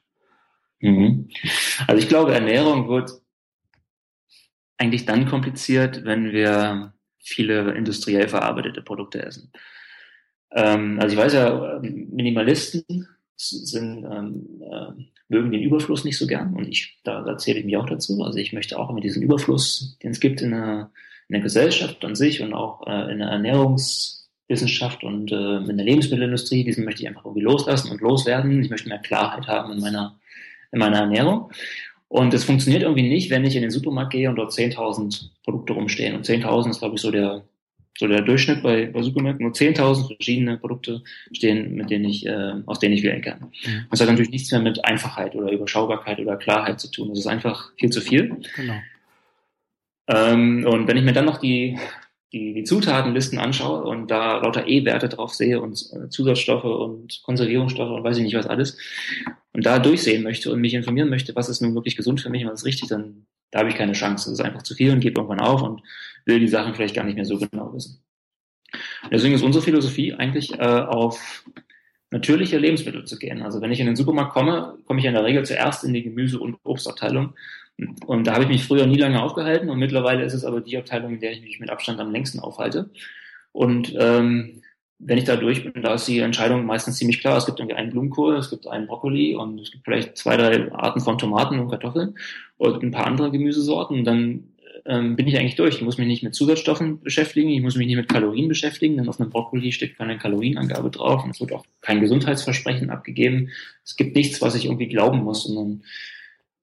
[0.82, 1.30] Mhm.
[1.88, 3.12] Also ich glaube, Ernährung wird
[4.78, 9.52] eigentlich dann kompliziert, wenn wir viele industriell verarbeitete Produkte essen.
[10.52, 16.54] Ähm, also ich weiß ja, Minimalisten sind, ähm, äh, mögen den Überfluss nicht so gern
[16.56, 18.22] und ich, da, da zähle ich mich auch dazu.
[18.24, 20.92] Also ich möchte auch mit diesem Überfluss, den es gibt in der,
[21.30, 25.86] in der Gesellschaft an sich und auch äh, in der Ernährungswissenschaft und äh, in der
[25.86, 28.62] Lebensmittelindustrie, diesen möchte ich einfach irgendwie loslassen und loswerden.
[28.62, 30.20] Ich möchte mehr Klarheit haben in meiner
[30.72, 31.52] in meiner Ernährung.
[32.08, 35.74] Und es funktioniert irgendwie nicht, wenn ich in den Supermarkt gehe und dort 10.000 Produkte
[35.74, 36.16] rumstehen.
[36.16, 37.44] Und 10.000 ist, glaube ich, so der,
[37.98, 39.46] so der Durchschnitt bei, bei Supermärkten.
[39.46, 43.52] Nur 10.000 verschiedene Produkte stehen, mit denen ich, äh, aus denen ich wählen kann.
[43.66, 43.86] Mhm.
[43.90, 47.10] Das hat natürlich nichts mehr mit Einfachheit oder Überschaubarkeit oder Klarheit zu tun.
[47.10, 48.36] Das ist einfach viel zu viel.
[48.58, 48.76] Genau.
[50.08, 51.78] Ähm, und wenn ich mir dann noch die
[52.34, 57.92] die, die Zutatenlisten anschaue und da lauter E-Werte drauf sehe und äh, Zusatzstoffe und Konservierungsstoffe
[57.92, 58.78] und weiß ich nicht was alles
[59.54, 62.44] und da durchsehen möchte und mich informieren möchte, was ist nun wirklich gesund für mich
[62.44, 64.30] und was ist richtig, dann da habe ich keine Chance.
[64.30, 65.82] Das ist einfach zu viel und gebe irgendwann auf und
[66.26, 68.02] will die Sachen vielleicht gar nicht mehr so genau wissen.
[69.12, 71.44] Deswegen ist unsere Philosophie eigentlich äh, auf
[72.10, 73.42] natürliche Lebensmittel zu gehen.
[73.42, 76.04] Also wenn ich in den Supermarkt komme, komme ich in der Regel zuerst in die
[76.04, 77.34] Gemüse- und Obstabteilung
[78.06, 80.78] und da habe ich mich früher nie lange aufgehalten und mittlerweile ist es aber die
[80.78, 82.90] Abteilung, in der ich mich mit Abstand am längsten aufhalte.
[83.52, 84.62] Und ähm,
[85.00, 87.38] wenn ich da durch bin, da ist die Entscheidung meistens ziemlich klar.
[87.38, 90.72] Es gibt irgendwie einen Blumenkohl, es gibt einen Brokkoli und es gibt vielleicht zwei, drei
[90.74, 92.16] Arten von Tomaten und Kartoffeln
[92.58, 94.00] und ein paar andere Gemüsesorten.
[94.00, 94.44] Und dann
[94.86, 95.76] ähm, bin ich eigentlich durch.
[95.76, 99.10] Ich muss mich nicht mit Zusatzstoffen beschäftigen, ich muss mich nicht mit Kalorien beschäftigen, denn
[99.10, 103.50] auf einem Brokkoli steht keine Kalorienangabe drauf und es wird auch kein Gesundheitsversprechen abgegeben.
[103.84, 105.84] Es gibt nichts, was ich irgendwie glauben muss, sondern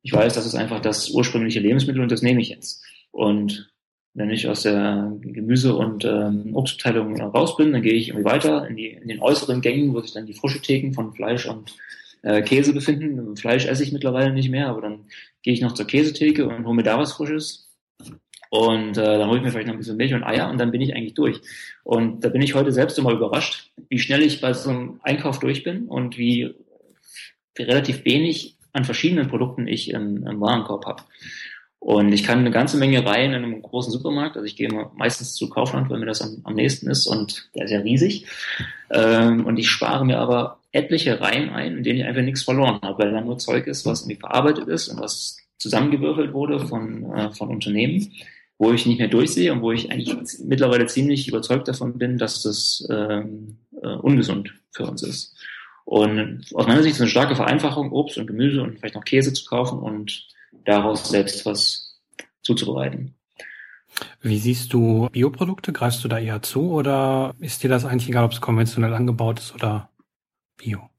[0.09, 2.83] ich weiß, das ist einfach das ursprüngliche Lebensmittel und das nehme ich jetzt.
[3.11, 3.71] Und
[4.15, 8.67] wenn ich aus der Gemüse- und ähm, Obstabteilung raus bin, dann gehe ich irgendwie weiter
[8.67, 11.75] in, die, in den äußeren Gängen, wo sich dann die frische Theken von Fleisch und
[12.23, 13.37] äh, Käse befinden.
[13.37, 15.05] Fleisch esse ich mittlerweile nicht mehr, aber dann
[15.43, 17.69] gehe ich noch zur Käsetheke und hole mir da was Frisches.
[18.49, 20.71] Und äh, dann hole ich mir vielleicht noch ein bisschen Milch und Eier und dann
[20.71, 21.39] bin ich eigentlich durch.
[21.85, 25.39] Und da bin ich heute selbst immer überrascht, wie schnell ich bei so einem Einkauf
[25.39, 26.55] durch bin und wie,
[27.57, 31.03] wie relativ wenig an verschiedenen Produkten ich im, im Warenkorb habe.
[31.81, 35.35] Und ich kann eine ganze Menge Reihen in einem großen Supermarkt, also ich gehe meistens
[35.35, 38.27] zu Kaufland, weil mir das am, am nächsten ist und der ist ja riesig.
[38.91, 42.81] Ähm, und ich spare mir aber etliche Reihen ein, in denen ich einfach nichts verloren
[42.83, 47.13] habe, weil da nur Zeug ist, was irgendwie verarbeitet ist und was zusammengewürfelt wurde von,
[47.13, 48.13] äh, von Unternehmen,
[48.59, 52.43] wo ich nicht mehr durchsehe und wo ich eigentlich mittlerweile ziemlich überzeugt davon bin, dass
[52.43, 55.37] das ähm, äh, ungesund für uns ist.
[55.89, 59.07] Und aus meiner Sicht ist es eine starke Vereinfachung, Obst und Gemüse und vielleicht noch
[59.07, 60.29] Käse zu kaufen und
[60.67, 61.99] daraus selbst was
[62.43, 63.15] zuzubereiten.
[64.21, 65.73] Wie siehst du Bioprodukte?
[65.73, 69.39] Greifst du da eher zu oder ist dir das eigentlich egal, ob es konventionell angebaut
[69.39, 69.89] ist oder
[70.59, 70.91] Bio?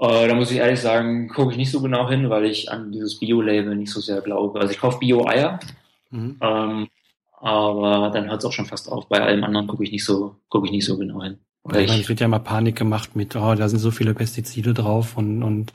[0.00, 2.90] Äh, da muss ich ehrlich sagen, gucke ich nicht so genau hin, weil ich an
[2.90, 4.58] dieses Bio-Label nicht so sehr glaube.
[4.58, 5.60] Also ich kaufe Bio-Eier,
[6.10, 6.38] mhm.
[6.40, 6.88] ähm,
[7.40, 9.08] aber dann hört es auch schon fast auf.
[9.08, 11.38] Bei allem anderen gucke ich nicht so, gucke ich nicht so genau hin.
[11.72, 14.74] Ja, ich, es wird ja mal Panik gemacht mit, oh, da sind so viele Pestizide
[14.74, 15.72] drauf und, und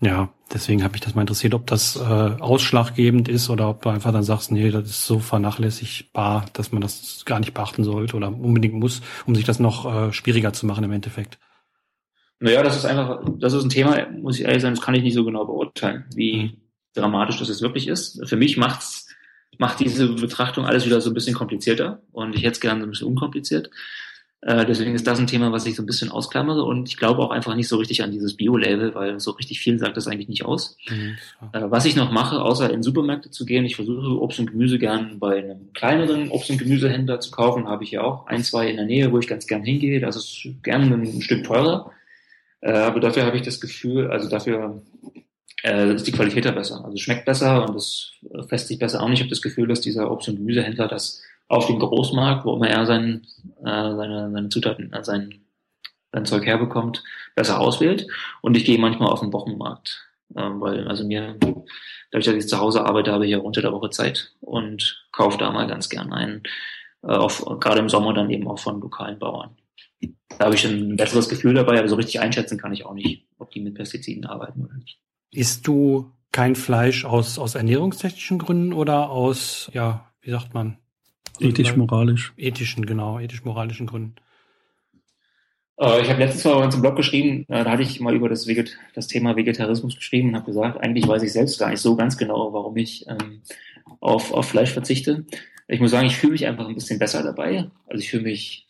[0.00, 3.90] ja, deswegen habe ich das mal interessiert, ob das äh, ausschlaggebend ist oder ob du
[3.90, 8.16] einfach dann sagst, nee, das ist so vernachlässigbar, dass man das gar nicht beachten sollte
[8.16, 11.38] oder unbedingt muss, um sich das noch äh, schwieriger zu machen im Endeffekt.
[12.38, 15.02] Naja, das ist einfach, das ist ein Thema, muss ich ehrlich sagen, das kann ich
[15.02, 16.52] nicht so genau beurteilen, wie mhm.
[16.94, 18.26] dramatisch das jetzt wirklich ist.
[18.26, 19.06] Für mich macht's,
[19.58, 22.86] macht diese Betrachtung alles wieder so ein bisschen komplizierter und ich hätte es gerne so
[22.86, 23.70] ein bisschen unkompliziert.
[24.42, 27.20] Äh, deswegen ist das ein Thema, was ich so ein bisschen ausklammere und ich glaube
[27.20, 30.30] auch einfach nicht so richtig an dieses Bio-Label, weil so richtig viel sagt das eigentlich
[30.30, 30.78] nicht aus.
[30.88, 31.18] Mhm.
[31.52, 34.78] Äh, was ich noch mache, außer in Supermärkte zu gehen, ich versuche Obst und Gemüse
[34.78, 38.70] gern bei einem kleineren Obst- und Gemüsehändler zu kaufen, habe ich ja auch ein, zwei
[38.70, 40.00] in der Nähe, wo ich ganz gern hingehe.
[40.00, 41.92] Das ist gern ein Stück teurer.
[42.62, 44.82] Äh, aber dafür habe ich das Gefühl, also dafür
[45.62, 46.82] ist die Qualität da besser.
[46.82, 48.12] Also schmeckt besser und es
[48.48, 49.18] festigt besser auch nicht.
[49.18, 51.20] Ich habe das Gefühl, dass dieser Obst- und Gemüsehändler das
[51.50, 53.26] auf dem Großmarkt, wo immer er sein,
[53.58, 55.40] äh, seine, seine Zutaten, äh, sein,
[56.12, 57.02] sein Zeug herbekommt,
[57.34, 58.06] besser auswählt.
[58.40, 61.36] Und ich gehe manchmal auf den Wochenmarkt, äh, weil also mir,
[62.12, 65.38] dadurch, dass ich zu Hause arbeite, habe ich ja unter der Woche Zeit und kaufe
[65.38, 66.44] da mal ganz gern ein,
[67.02, 69.56] äh, auf, gerade im Sommer dann eben auch von lokalen Bauern.
[70.38, 73.26] Da habe ich ein besseres Gefühl dabei, aber so richtig einschätzen kann ich auch nicht,
[73.38, 75.00] ob die mit Pestiziden arbeiten oder nicht.
[75.32, 80.78] Isst du kein Fleisch aus, aus ernährungstechnischen Gründen oder aus, ja, wie sagt man?
[81.40, 82.32] Ethisch-moralisch.
[82.36, 84.16] Ethischen, genau, ethisch-moralischen Gründen.
[85.80, 88.14] Äh, ich habe letztens mal bei uns im Blog geschrieben, äh, da hatte ich mal
[88.14, 91.70] über das, Veget das Thema Vegetarismus geschrieben und habe gesagt, eigentlich weiß ich selbst gar
[91.70, 93.42] nicht so ganz genau, warum ich ähm,
[94.00, 95.24] auf, auf Fleisch verzichte.
[95.68, 97.70] Ich muss sagen, ich fühle mich einfach ein bisschen besser dabei.
[97.86, 98.66] Also ich fühle mich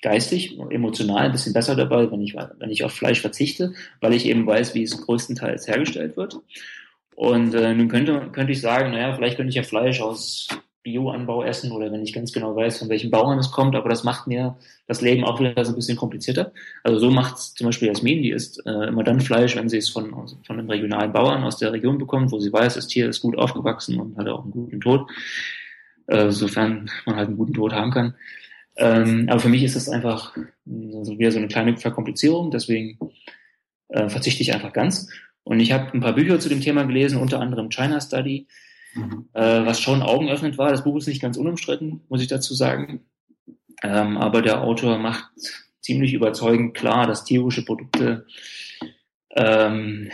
[0.00, 4.26] geistig, emotional ein bisschen besser dabei, wenn ich, wenn ich auf Fleisch verzichte, weil ich
[4.26, 6.40] eben weiß, wie es größtenteils hergestellt wird.
[7.16, 10.48] Und äh, nun könnte, könnte ich sagen, naja, vielleicht könnte ich ja Fleisch aus
[10.86, 14.04] Bioanbau essen oder wenn ich ganz genau weiß, von welchen Bauern es kommt, aber das
[14.04, 16.52] macht mir das Leben auch wieder so ein bisschen komplizierter.
[16.84, 19.88] Also so macht zum Beispiel Jasmin, die isst äh, immer dann Fleisch, wenn sie es
[19.88, 20.12] von,
[20.46, 23.36] von einem regionalen Bauern aus der Region bekommt, wo sie weiß, das Tier ist gut
[23.36, 25.10] aufgewachsen und hat auch einen guten Tod,
[26.06, 28.14] äh, sofern man halt einen guten Tod haben kann.
[28.76, 32.96] Ähm, aber für mich ist das einfach so wieder so eine kleine Verkomplizierung, deswegen
[33.88, 35.08] äh, verzichte ich einfach ganz.
[35.42, 38.46] Und ich habe ein paar Bücher zu dem Thema gelesen, unter anderem China Study,
[38.96, 39.28] mhm.
[39.32, 40.70] äh, was schon augenöffnend war.
[40.70, 43.04] Das Buch ist nicht ganz unumstritten, muss ich dazu sagen.
[43.82, 45.26] Ähm, aber der Autor macht
[45.80, 48.26] ziemlich überzeugend klar, dass tierische Produkte
[49.36, 50.10] ähm,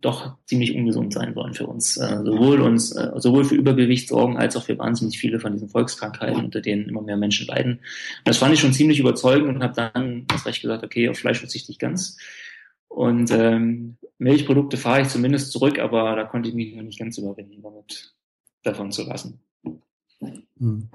[0.00, 1.96] doch ziemlich ungesund sein sollen für uns.
[1.96, 5.68] Äh, sowohl uns, äh, sowohl für Übergewicht sorgen, als auch für wahnsinnig viele von diesen
[5.68, 7.80] Volkskrankheiten, unter denen immer mehr Menschen leiden.
[8.24, 11.38] das fand ich schon ziemlich überzeugend und habe dann das recht gesagt, okay, auf Fleisch
[11.38, 12.16] verzichte ich ganz.
[12.88, 17.18] Und ähm, Milchprodukte fahre ich zumindest zurück, aber da konnte ich mich noch nicht ganz
[17.18, 18.14] überwinden, damit
[18.62, 19.40] davon zu lassen.
[20.58, 20.90] Hm.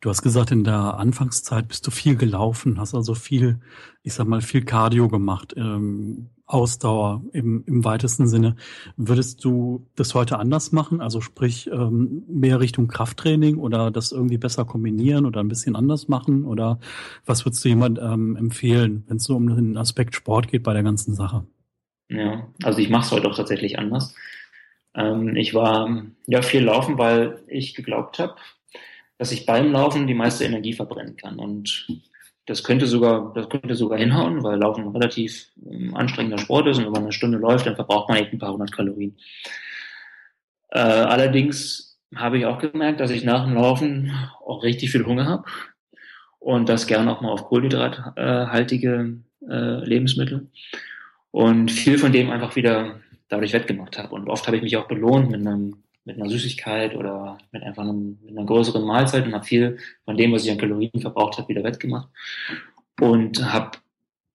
[0.00, 3.60] Du hast gesagt, in der Anfangszeit bist du viel gelaufen, hast also viel,
[4.02, 8.56] ich sag mal, viel Cardio gemacht, ähm, Ausdauer im, im weitesten Sinne.
[8.96, 11.00] Würdest du das heute anders machen?
[11.00, 16.08] Also sprich, ähm, mehr Richtung Krafttraining oder das irgendwie besser kombinieren oder ein bisschen anders
[16.08, 16.44] machen?
[16.44, 16.78] Oder
[17.24, 20.74] was würdest du jemand ähm, empfehlen, wenn es so um den Aspekt Sport geht bei
[20.74, 21.46] der ganzen Sache?
[22.10, 24.14] Ja, also ich mache es heute auch tatsächlich anders.
[24.94, 28.36] Ähm, ich war ja viel laufen, weil ich geglaubt habe,
[29.24, 31.38] dass ich beim Laufen die meiste Energie verbrennen kann.
[31.38, 31.88] Und
[32.44, 36.76] das könnte sogar, das könnte sogar hinhauen, weil Laufen ein relativ ähm, anstrengender Sport ist
[36.76, 39.16] und wenn man eine Stunde läuft, dann verbraucht man echt ein paar hundert Kalorien.
[40.68, 44.12] Äh, allerdings habe ich auch gemerkt, dass ich nach dem Laufen
[44.44, 45.44] auch richtig viel Hunger habe
[46.38, 50.50] und das gerne auch mal auf kohlenhydrathaltige äh, Lebensmittel
[51.30, 54.14] und viel von dem einfach wieder dadurch wettgemacht habe.
[54.14, 57.82] Und oft habe ich mich auch belohnt mit einem mit einer Süßigkeit oder mit einfach
[57.82, 61.38] einem, mit einer größeren Mahlzeit und habe viel von dem, was ich an Kalorien verbraucht
[61.38, 62.08] habe, wieder wettgemacht.
[63.00, 63.78] Und habe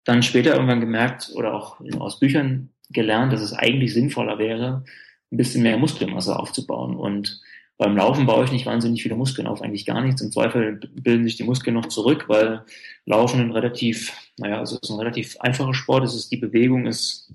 [0.03, 4.83] dann später irgendwann gemerkt oder auch aus Büchern gelernt, dass es eigentlich sinnvoller wäre,
[5.31, 6.95] ein bisschen mehr Muskelmasse aufzubauen.
[6.95, 7.41] Und
[7.77, 10.21] beim Laufen baue ich nicht wahnsinnig viele Muskeln auf, eigentlich gar nichts.
[10.21, 12.65] Im Zweifel bilden sich die Muskeln noch zurück, weil
[13.05, 16.03] Laufen ein relativ, naja, also es ist ein relativ einfacher Sport.
[16.03, 17.31] Es ist die Bewegung ist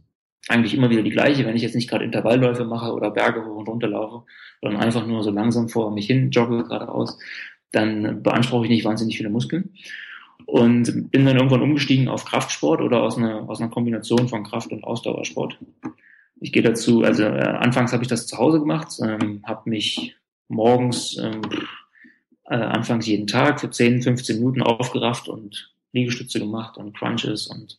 [0.48, 3.56] eigentlich immer wieder die gleiche, wenn ich jetzt nicht gerade Intervallläufe mache oder Berge hoch
[3.56, 4.26] und runter laufe,
[4.60, 7.18] sondern einfach nur so langsam vor mich hin jogge geradeaus,
[7.72, 9.74] dann beanspruche ich nicht wahnsinnig viele Muskeln.
[10.46, 14.72] Und bin dann irgendwann umgestiegen auf Kraftsport oder aus einer, aus einer Kombination von Kraft-
[14.72, 15.58] und Ausdauersport.
[16.40, 20.16] Ich gehe dazu, also äh, anfangs habe ich das zu Hause gemacht, ähm, habe mich
[20.48, 21.40] morgens ähm,
[22.44, 27.78] äh, anfangs jeden Tag für 10, 15 Minuten aufgerafft und Liegestütze gemacht und Crunches und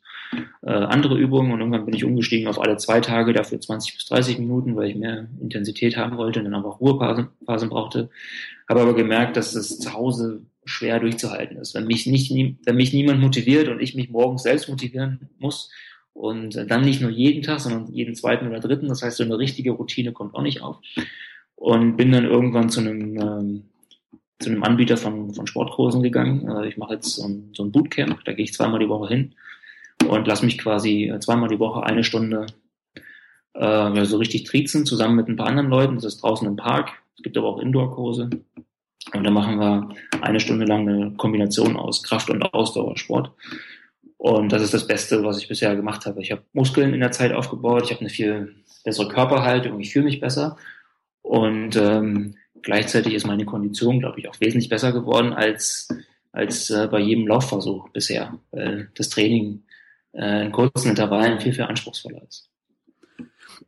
[0.64, 4.06] äh, andere Übungen und irgendwann bin ich umgestiegen auf alle zwei Tage, dafür 20 bis
[4.06, 8.10] 30 Minuten, weil ich mehr Intensität haben wollte und dann auch Ruhephasen brauchte.
[8.68, 11.76] Habe aber gemerkt, dass es zu Hause schwer durchzuhalten ist.
[11.76, 15.70] Wenn mich nicht, wenn mich niemand motiviert und ich mich morgens selbst motivieren muss
[16.14, 19.38] und dann nicht nur jeden Tag, sondern jeden zweiten oder dritten, das heißt, so eine
[19.38, 20.78] richtige Routine kommt auch nicht auf.
[21.56, 23.64] Und bin dann irgendwann zu einem ähm,
[24.40, 26.48] zu einem Anbieter von, von Sportkursen gegangen.
[26.48, 29.08] Äh, ich mache jetzt so ein, so ein Bootcamp, da gehe ich zweimal die Woche
[29.08, 29.36] hin
[30.08, 32.48] und lasse mich quasi äh, zweimal die Woche eine Stunde
[33.54, 35.96] äh, so richtig triezen, zusammen mit ein paar anderen Leuten.
[35.96, 36.92] Das ist draußen im Park.
[37.18, 38.30] Es gibt aber auch Indoor-Kurse.
[39.14, 39.90] Und dann machen wir
[40.22, 43.32] eine Stunde lang eine Kombination aus Kraft- und Ausdauersport.
[44.18, 46.22] Und das ist das Beste, was ich bisher gemacht habe.
[46.22, 50.06] Ich habe Muskeln in der Zeit aufgebaut, ich habe eine viel bessere Körperhaltung, ich fühle
[50.06, 50.58] mich besser.
[51.22, 55.88] Und ähm, gleichzeitig ist meine Kondition, glaube ich, auch wesentlich besser geworden als,
[56.32, 59.64] als äh, bei jedem Laufversuch bisher, weil das Training
[60.14, 62.50] äh, in kurzen Intervallen viel, viel anspruchsvoller ist.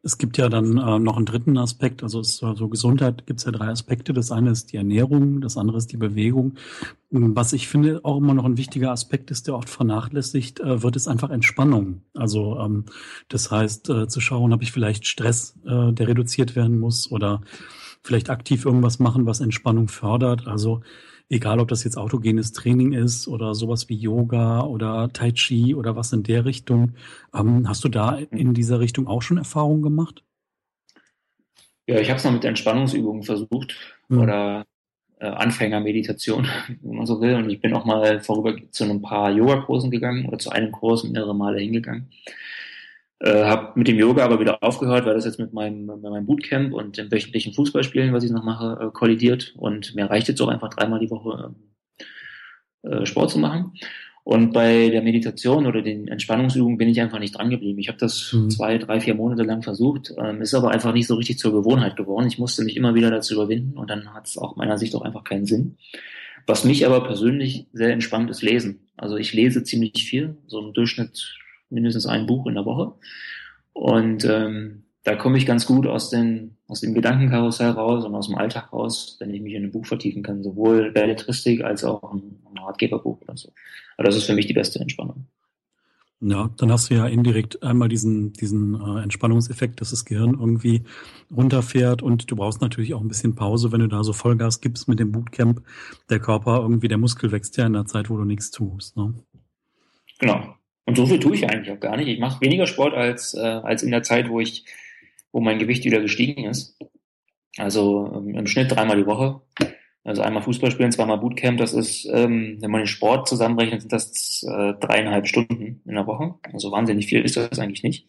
[0.04, 3.45] Es gibt ja dann äh, noch einen dritten Aspekt, also es, also Gesundheit gibt es
[3.45, 4.13] ja drei Aspekte.
[4.13, 6.56] Das eine ist die Ernährung, das andere ist die Bewegung.
[7.10, 10.95] Was ich finde auch immer noch ein wichtiger Aspekt ist, der oft vernachlässigt äh, wird,
[10.95, 12.02] ist einfach Entspannung.
[12.13, 12.86] Also ähm,
[13.30, 17.41] das heißt, äh, zu schauen, habe ich vielleicht Stress, äh, der reduziert werden muss oder
[18.03, 20.47] vielleicht aktiv irgendwas machen, was Entspannung fördert.
[20.47, 20.81] Also
[21.29, 25.95] egal ob das jetzt autogenes Training ist oder sowas wie Yoga oder Tai Chi oder
[25.95, 26.93] was in der Richtung.
[27.33, 30.23] Ähm, hast du da in dieser Richtung auch schon Erfahrungen gemacht?
[31.88, 33.75] Ja, ich habe es noch mit Entspannungsübungen versucht
[34.10, 34.19] mhm.
[34.19, 34.65] oder
[35.19, 36.47] äh, Anfängermeditation,
[36.81, 37.36] wenn man so will.
[37.36, 41.03] Und ich bin auch mal vorüber zu ein paar Yogakursen gegangen oder zu einem Kurs
[41.03, 42.10] mehrere Male hingegangen.
[43.19, 46.25] Äh, habe mit dem Yoga aber wieder aufgehört, weil das jetzt mit meinem, mit meinem
[46.27, 49.56] Bootcamp und dem wöchentlichen Fußballspielen, was ich noch mache, äh, kollidiert.
[49.58, 51.56] Und mir reicht jetzt auch einfach dreimal die Woche
[52.84, 53.73] äh, Sport zu machen.
[54.23, 57.80] Und bei der Meditation oder den Entspannungsübungen bin ich einfach nicht dran geblieben.
[57.80, 58.49] Ich habe das mhm.
[58.49, 61.95] zwei, drei, vier Monate lang versucht, ähm, ist aber einfach nicht so richtig zur Gewohnheit
[61.95, 62.27] geworden.
[62.27, 65.01] Ich musste mich immer wieder dazu überwinden und dann hat es auch meiner Sicht auch
[65.01, 65.77] einfach keinen Sinn.
[66.45, 68.89] Was mich aber persönlich sehr entspannt ist Lesen.
[68.97, 71.38] Also ich lese ziemlich viel, so im Durchschnitt
[71.69, 72.93] mindestens ein Buch in der Woche.
[73.73, 78.27] Und ähm, da komme ich ganz gut aus, den, aus dem Gedankenkarussell raus und aus
[78.27, 82.12] dem Alltag raus, wenn ich mich in ein Buch vertiefen kann, sowohl Belletristik als auch
[82.12, 83.53] ein, ein Ratgeberbuch oder so.
[83.95, 85.27] Aber das ist für mich die beste Entspannung.
[86.19, 90.84] Ja, dann hast du ja indirekt einmal diesen, diesen äh, Entspannungseffekt, dass das Gehirn irgendwie
[91.36, 94.88] runterfährt und du brauchst natürlich auch ein bisschen Pause, wenn du da so Vollgas gibst
[94.88, 95.62] mit dem Bootcamp.
[96.10, 98.97] Der Körper irgendwie, der Muskel wächst ja in der Zeit, wo du nichts tust.
[98.97, 99.13] Ne?
[100.17, 100.56] Genau.
[100.88, 102.08] Und so viel tue ich eigentlich auch gar nicht.
[102.08, 104.63] Ich mache weniger Sport als, äh, als in der Zeit, wo ich,
[105.34, 106.80] wo mein Gewicht wieder gestiegen ist.
[107.58, 109.41] Also ähm, im Schnitt dreimal die Woche.
[110.06, 111.58] Also einmal Fußball spielen, zweimal Bootcamp.
[111.58, 116.08] Das ist, ähm, wenn man den Sport zusammenrechnet, sind das äh, dreieinhalb Stunden in der
[116.08, 116.36] Woche.
[116.54, 118.08] Also wahnsinnig viel ist das eigentlich nicht.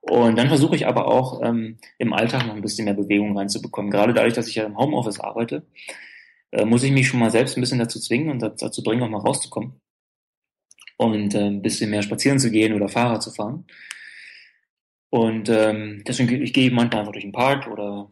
[0.00, 3.90] Und dann versuche ich aber auch ähm, im Alltag noch ein bisschen mehr Bewegung reinzubekommen.
[3.90, 5.66] Gerade dadurch, dass ich ja im Homeoffice arbeite,
[6.52, 9.10] äh, muss ich mich schon mal selbst ein bisschen dazu zwingen und dazu bringen, auch
[9.10, 9.82] mal rauszukommen
[10.96, 13.64] und äh, ein bisschen mehr spazieren zu gehen oder Fahrrad zu fahren.
[15.10, 18.08] Und ähm, deswegen, ich gehe manchmal einfach durch den Park oder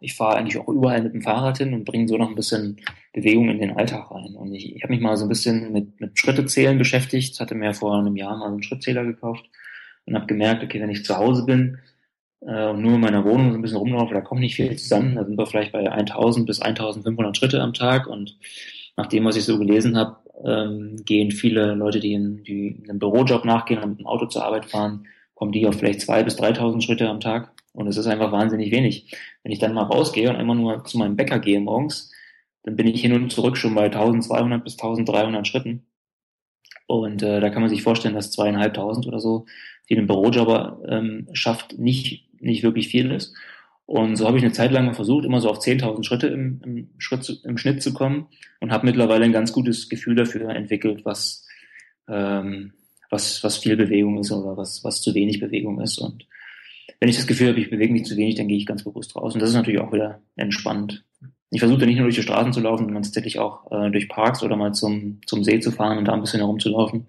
[0.00, 2.76] ich fahre eigentlich auch überall mit dem Fahrrad hin und bringe so noch ein bisschen
[3.12, 4.34] Bewegung in den Alltag rein.
[4.34, 7.72] Und ich, ich habe mich mal so ein bisschen mit, mit Schrittezählen beschäftigt, hatte mir
[7.72, 9.44] vor einem Jahr mal einen Schrittzähler gekauft
[10.04, 11.78] und habe gemerkt, okay, wenn ich zu Hause bin
[12.42, 15.14] äh, und nur in meiner Wohnung so ein bisschen rumlaufe, da kommt nicht viel zusammen.
[15.14, 18.36] Da sind wir vielleicht bei 1000 bis 1500 Schritte am Tag und
[18.96, 22.98] nach dem, was ich so gelesen habe, ähm, gehen viele Leute, die, in, die einem
[22.98, 26.38] Bürojob nachgehen und mit dem Auto zur Arbeit fahren, kommen die auf vielleicht zwei bis
[26.38, 27.52] 3.000 Schritte am Tag.
[27.72, 29.14] Und es ist einfach wahnsinnig wenig.
[29.42, 32.10] Wenn ich dann mal rausgehe und immer nur zu meinem Bäcker gehe morgens,
[32.62, 35.86] dann bin ich hin und zurück schon bei 1200 bis 1300 Schritten.
[36.86, 39.44] Und äh, da kann man sich vorstellen, dass zweieinhalbtausend oder so,
[39.90, 43.34] die einen Bürojobber ähm, schafft, nicht, nicht wirklich viel ist.
[43.86, 46.60] Und so habe ich eine Zeit lang mal versucht, immer so auf 10.000 Schritte im,
[46.64, 48.26] im, Schritt im Schnitt zu kommen
[48.60, 51.46] und habe mittlerweile ein ganz gutes Gefühl dafür entwickelt, was,
[52.08, 52.72] ähm,
[53.10, 55.98] was, was viel Bewegung ist oder was, was zu wenig Bewegung ist.
[55.98, 56.26] Und
[56.98, 59.14] wenn ich das Gefühl habe, ich bewege mich zu wenig, dann gehe ich ganz bewusst
[59.14, 59.34] raus.
[59.34, 61.04] Und das ist natürlich auch wieder entspannt.
[61.50, 64.08] Ich versuche da nicht nur durch die Straßen zu laufen, sondern tatsächlich auch äh, durch
[64.08, 67.06] Parks oder mal zum, zum See zu fahren und da ein bisschen herumzulaufen.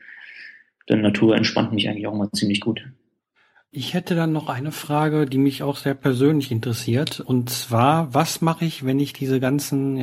[0.89, 2.85] Denn Natur entspannt mich eigentlich auch mal ziemlich gut.
[3.69, 7.19] Ich hätte dann noch eine Frage, die mich auch sehr persönlich interessiert.
[7.19, 9.97] Und zwar, was mache ich, wenn ich diese ganzen,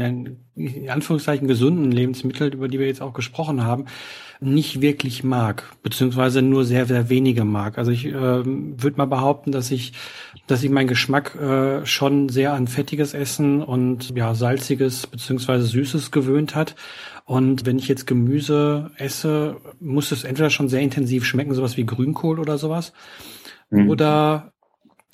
[0.55, 3.87] in Anführungszeichen, gesunden Lebensmittel, über die wir jetzt auch gesprochen haben,
[4.39, 7.79] nicht wirklich mag, beziehungsweise nur sehr, sehr wenige mag.
[7.79, 9.95] Also ich äh, würde mal behaupten, dass ich,
[10.47, 16.11] dass ich meinen Geschmack äh, schon sehr an fettiges Essen und ja, salziges beziehungsweise süßes
[16.11, 16.77] gewöhnt hat.
[17.25, 21.87] Und wenn ich jetzt Gemüse esse, muss es entweder schon sehr intensiv schmecken, sowas wie
[21.87, 22.93] Grünkohl oder sowas.
[23.75, 23.91] Mhm.
[23.91, 24.53] Oder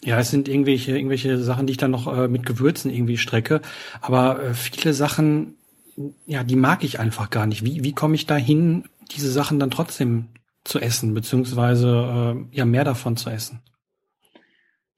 [0.02, 3.60] ja, es sind irgendwelche, irgendwelche Sachen, die ich dann noch äh, mit Gewürzen irgendwie strecke.
[4.00, 5.56] Aber äh, viele Sachen,
[6.26, 7.64] ja, die mag ich einfach gar nicht.
[7.64, 10.28] Wie, wie komme ich da hin, diese Sachen dann trotzdem
[10.64, 13.60] zu essen, beziehungsweise äh, ja mehr davon zu essen?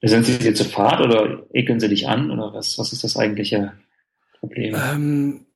[0.05, 3.17] Sind sie dir zu fad oder ekeln sie dich an oder was, was ist das
[3.17, 3.73] eigentliche
[4.41, 4.75] Problem?
[4.75, 5.47] Ähm,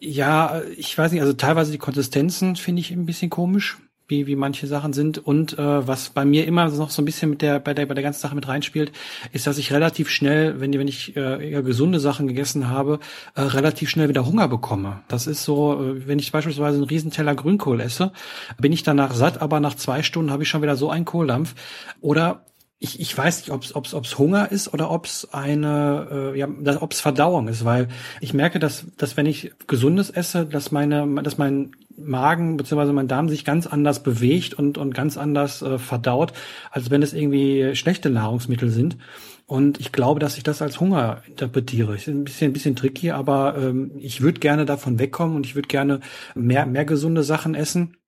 [0.00, 3.78] ja, ich weiß nicht, also teilweise die Konsistenzen finde ich ein bisschen komisch
[4.10, 5.18] wie, wie manche Sachen sind.
[5.18, 7.94] Und äh, was bei mir immer noch so ein bisschen mit der, bei der, bei
[7.94, 8.92] der ganzen Sache mit reinspielt,
[9.32, 12.98] ist, dass ich relativ schnell, wenn, wenn ich äh, eher gesunde Sachen gegessen habe,
[13.34, 15.00] äh, relativ schnell wieder Hunger bekomme.
[15.08, 18.12] Das ist so, äh, wenn ich beispielsweise einen Riesenteller Grünkohl esse,
[18.58, 21.54] bin ich danach satt, aber nach zwei Stunden habe ich schon wieder so einen Kohldampf.
[22.00, 22.42] Oder
[22.82, 26.38] ich, ich weiß nicht, ob es ob's, ob's Hunger ist oder ob es eine, äh,
[26.38, 26.48] ja,
[26.80, 27.88] ob es Verdauung ist, weil
[28.22, 32.92] ich merke, dass, dass wenn ich Gesundes esse, dass meine, dass mein Magen bzw.
[32.92, 36.32] mein Darm sich ganz anders bewegt und, und ganz anders äh, verdaut,
[36.70, 38.96] als wenn es irgendwie schlechte Nahrungsmittel sind.
[39.44, 41.94] Und ich glaube, dass ich das als Hunger interpretiere.
[41.96, 45.54] Ist ein bisschen, ein bisschen tricky, aber ähm, ich würde gerne davon wegkommen und ich
[45.54, 46.00] würde gerne
[46.34, 47.98] mehr, mehr gesunde Sachen essen.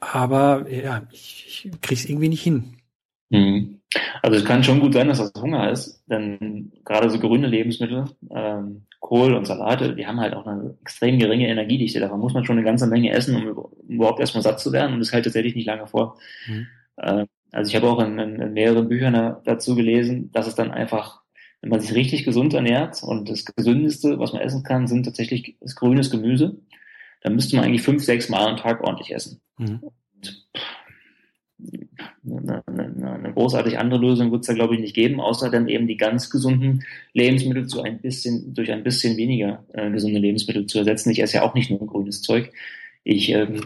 [0.00, 2.76] Aber ja, ich, ich krieg's irgendwie nicht hin.
[3.30, 3.80] Mhm.
[4.22, 8.04] Also es kann schon gut sein, dass das Hunger ist, denn gerade so grüne Lebensmittel,
[8.30, 12.00] ähm, Kohl und Salate, die haben halt auch eine extrem geringe Energiedichte.
[12.00, 15.00] Davon muss man schon eine ganze Menge essen, um überhaupt erstmal satt zu werden und
[15.00, 16.18] das hält tatsächlich nicht lange vor.
[16.46, 16.66] Mhm.
[16.96, 20.72] Äh, also ich habe auch in, in, in mehreren Büchern dazu gelesen, dass es dann
[20.72, 21.20] einfach,
[21.60, 25.56] wenn man sich richtig gesund ernährt und das Gesündeste, was man essen kann, sind tatsächlich
[25.60, 26.56] das grünes Gemüse,
[27.20, 29.40] dann müsste man eigentlich fünf, sechs Mal am Tag ordentlich essen.
[29.58, 29.80] Mhm.
[29.82, 30.46] Und,
[32.24, 35.68] eine, eine, eine großartig andere Lösung wird es da, glaube ich, nicht geben, außer dann
[35.68, 40.66] eben die ganz gesunden Lebensmittel zu ein bisschen, durch ein bisschen weniger äh, gesunde Lebensmittel
[40.66, 41.10] zu ersetzen.
[41.10, 42.52] Ich esse ja auch nicht nur grünes Zeug.
[43.04, 43.60] Ich ähm,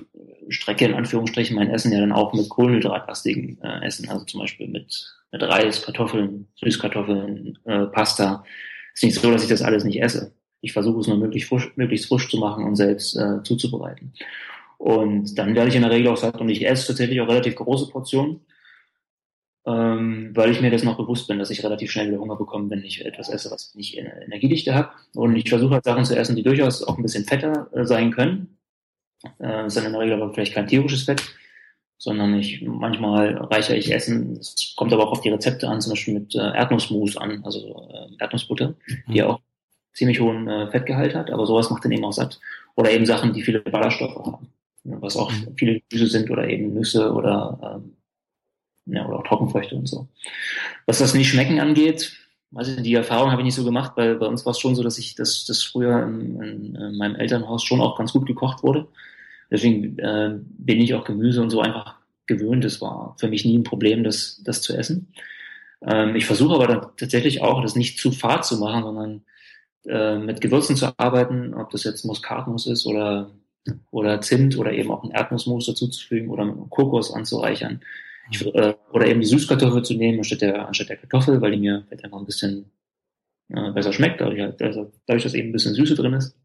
[0.49, 4.69] strecke in Anführungsstrichen mein Essen ja dann auch mit kohlenhydratlastigen äh, Essen, also zum Beispiel
[4.69, 8.45] mit, mit Reis, Kartoffeln, Süßkartoffeln, äh, Pasta.
[8.95, 10.33] Es ist nicht so, dass ich das alles nicht esse.
[10.61, 14.13] Ich versuche es nur möglichst frisch, möglichst frisch zu machen und selbst äh, zuzubereiten.
[14.79, 17.57] Und dann werde ich in der Regel auch satt und ich esse tatsächlich auch relativ
[17.57, 18.41] große Portionen,
[19.67, 22.71] ähm, weil ich mir das noch bewusst bin, dass ich relativ schnell wieder Hunger bekomme,
[22.71, 24.93] wenn ich etwas esse, was nicht Energiedichte hat.
[25.15, 28.13] Und ich versuche halt Sachen zu essen, die durchaus auch ein bisschen fetter äh, sein
[28.13, 28.57] können.
[29.41, 31.25] Äh, das ist dann in der Regel aber vielleicht kein tierisches Fett,
[31.99, 34.37] sondern ich manchmal reichere ich Essen.
[34.39, 37.85] Es kommt aber auch auf die Rezepte an, zum Beispiel mit äh, Erdnussmus an, also
[37.93, 38.75] äh, Erdnussbutter,
[39.09, 39.27] die mhm.
[39.27, 39.41] auch
[39.93, 42.39] ziemlich hohen äh, Fettgehalt hat, aber sowas macht dann eben auch satt.
[42.77, 44.53] Oder eben Sachen, die viele Ballaststoffe haben
[45.01, 45.55] was auch mhm.
[45.57, 47.97] viele Gemüse sind oder eben Nüsse oder, ähm,
[48.87, 50.09] ja, oder auch Trockenfrüchte und so.
[50.87, 52.17] Was das nicht schmecken angeht,
[52.55, 54.83] also die Erfahrung habe ich nicht so gemacht, weil bei uns war es schon so,
[54.83, 58.63] dass ich, dass das früher in, in, in, meinem Elternhaus schon auch ganz gut gekocht
[58.63, 58.89] wurde.
[59.51, 62.65] Deswegen äh, bin ich auch Gemüse und so einfach gewöhnt.
[62.65, 65.13] Es war für mich nie ein Problem, das, das zu essen.
[65.83, 69.23] Ähm, ich versuche aber dann tatsächlich auch, das nicht zu fad zu machen, sondern
[69.87, 73.31] äh, mit Gewürzen zu arbeiten, ob das jetzt Muskatnuss ist oder
[73.91, 77.81] oder Zimt oder eben auch ein Erdnussmus dazuzufügen oder mit Kokos anzureichern.
[78.31, 81.59] Ich, äh, oder eben die Süßkartoffel zu nehmen anstatt der, anstatt der Kartoffel, weil die
[81.59, 82.71] mir vielleicht einfach ein bisschen
[83.49, 86.37] äh, besser schmeckt, dadurch, also, dadurch, dass eben ein bisschen Süße drin ist.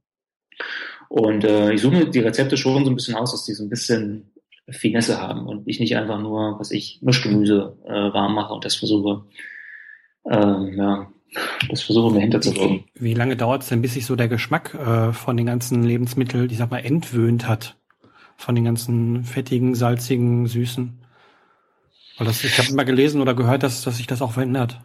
[1.09, 3.63] Und äh, ich suche mir die Rezepte schon so ein bisschen aus, dass die so
[3.63, 4.31] ein bisschen
[4.69, 8.75] Finesse haben und ich nicht einfach nur, was ich, Mischgemüse äh, warm mache und das
[8.75, 9.25] versuche,
[10.29, 11.12] ähm, ja,
[11.69, 12.83] das versuchen wir hinterzuwirken.
[12.95, 16.49] Wie lange dauert es denn, bis sich so der Geschmack äh, von den ganzen Lebensmitteln,
[16.49, 17.75] ich sag mal, entwöhnt hat?
[18.35, 20.99] Von den ganzen fettigen, salzigen, süßen?
[22.17, 24.79] Weil das, ich habe immer gelesen oder gehört, dass, dass sich das auch verändert.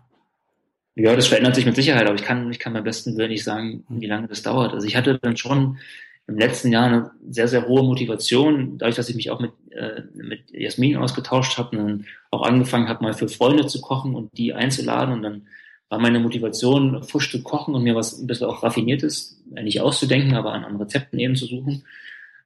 [0.94, 3.44] Ja, das verändert sich mit Sicherheit, aber ich kann, ich kann beim besten Willen nicht
[3.44, 4.72] sagen, wie lange das dauert.
[4.72, 5.78] Also ich hatte dann schon
[6.26, 10.02] im letzten Jahr eine sehr, sehr hohe Motivation, dadurch, dass ich mich auch mit, äh,
[10.14, 14.36] mit Jasmin ausgetauscht habe und dann auch angefangen habe, mal für Freunde zu kochen und
[14.36, 15.46] die einzuladen und dann
[15.88, 19.80] war meine Motivation, frisch zu kochen und mir was ein bisschen auch raffiniertes, äh, nicht
[19.80, 21.84] auszudenken, aber an, an Rezepten eben zu suchen,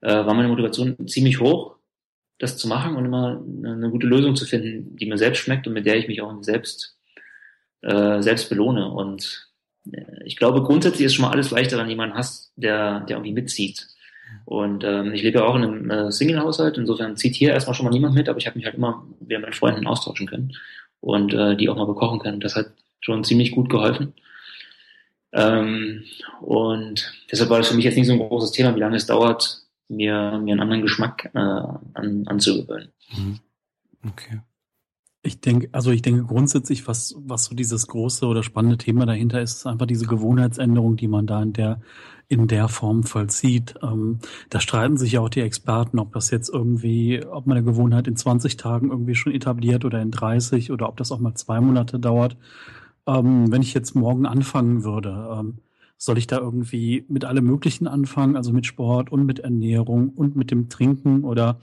[0.01, 1.77] äh, war meine Motivation ziemlich hoch,
[2.39, 5.75] das zu machen und immer eine, gute Lösung zu finden, die mir selbst schmeckt und
[5.75, 6.99] mit der ich mich auch selbst,
[7.83, 8.91] äh, selbst belohne.
[8.91, 9.49] Und
[9.93, 13.33] äh, ich glaube, grundsätzlich ist schon mal alles leichter, wenn jemand hast, der, der irgendwie
[13.33, 13.87] mitzieht.
[14.45, 17.85] Und ähm, ich lebe ja auch in einem äh, Single-Haushalt, insofern zieht hier erstmal schon
[17.85, 20.57] mal niemand mit, aber ich habe mich halt immer wieder mit Freunden austauschen können
[21.01, 22.41] und äh, die auch mal bekochen können.
[22.41, 22.73] Das hat
[23.03, 24.15] schon ziemlich gut geholfen.
[25.33, 26.05] Ähm,
[26.41, 29.07] und deshalb war das für mich jetzt nicht so ein großes Thema, wie lange es
[29.07, 32.89] dauert, mir, mir einen anderen Geschmack äh, an, anzugewöhnen.
[33.17, 33.41] Mhm.
[34.07, 34.41] Okay.
[35.25, 39.41] Ich denke, also ich denke grundsätzlich, was, was so dieses große oder spannende Thema dahinter
[39.41, 41.81] ist, ist einfach diese Gewohnheitsänderung, die man da in der,
[42.27, 43.77] in der Form vollzieht.
[43.83, 44.19] Ähm,
[44.51, 48.09] da streiten sich ja auch die Experten, ob das jetzt irgendwie, ob man eine Gewohnheit
[48.09, 51.61] in 20 Tagen irgendwie schon etabliert oder in 30 oder ob das auch mal zwei
[51.61, 52.37] Monate dauert
[53.07, 55.59] ähm, wenn ich jetzt morgen anfangen würde, ähm,
[55.97, 60.35] soll ich da irgendwie mit allem Möglichen anfangen, also mit Sport und mit Ernährung und
[60.35, 61.61] mit dem Trinken oder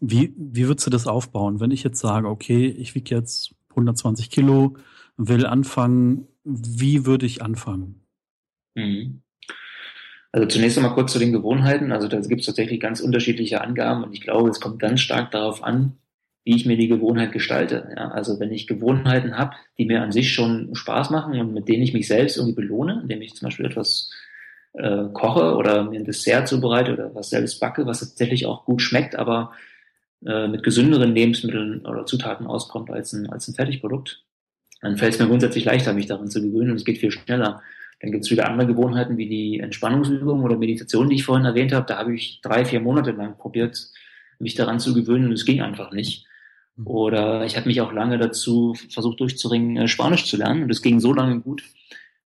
[0.00, 4.30] wie, wie würdest du das aufbauen, wenn ich jetzt sage, okay, ich wiege jetzt 120
[4.30, 4.76] Kilo,
[5.16, 8.02] will anfangen, wie würde ich anfangen?
[8.74, 9.22] Mhm.
[10.30, 11.92] Also zunächst einmal kurz zu den Gewohnheiten.
[11.92, 15.30] Also da gibt es tatsächlich ganz unterschiedliche Angaben und ich glaube, es kommt ganz stark
[15.30, 15.96] darauf an,
[16.44, 17.88] wie ich mir die Gewohnheit gestalte.
[17.96, 21.68] Ja, also wenn ich Gewohnheiten habe, die mir an sich schon Spaß machen und mit
[21.68, 24.10] denen ich mich selbst irgendwie belohne, indem ich zum Beispiel etwas
[24.74, 28.82] äh, koche oder mir ein Dessert zubereite oder was selbst backe, was tatsächlich auch gut
[28.82, 29.52] schmeckt, aber
[30.26, 34.22] äh, mit gesünderen Lebensmitteln oder Zutaten auskommt als ein, als ein Fertigprodukt,
[34.82, 37.62] dann fällt es mir grundsätzlich leichter, mich daran zu gewöhnen und es geht viel schneller.
[38.00, 41.72] Dann gibt es wieder andere Gewohnheiten wie die Entspannungsübung oder Meditation, die ich vorhin erwähnt
[41.72, 41.86] habe.
[41.86, 43.78] Da habe ich drei, vier Monate lang probiert,
[44.38, 46.26] mich daran zu gewöhnen und es ging einfach nicht.
[46.76, 46.86] Mhm.
[46.86, 50.64] Oder ich habe mich auch lange dazu versucht durchzuringen, äh, Spanisch zu lernen.
[50.64, 51.62] Und es ging so lange gut,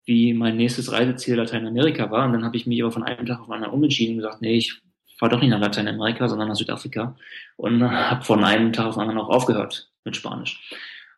[0.06, 2.26] wie mein nächstes Reiseziel Lateinamerika war.
[2.26, 4.42] Und dann habe ich mich aber von einem Tag auf den anderen umentschieden und gesagt,
[4.42, 4.82] nee, ich
[5.18, 7.16] fahre doch nicht nach Lateinamerika, sondern nach Südafrika.
[7.58, 10.62] Und habe von einem Tag auf den anderen auch aufgehört mit Spanisch.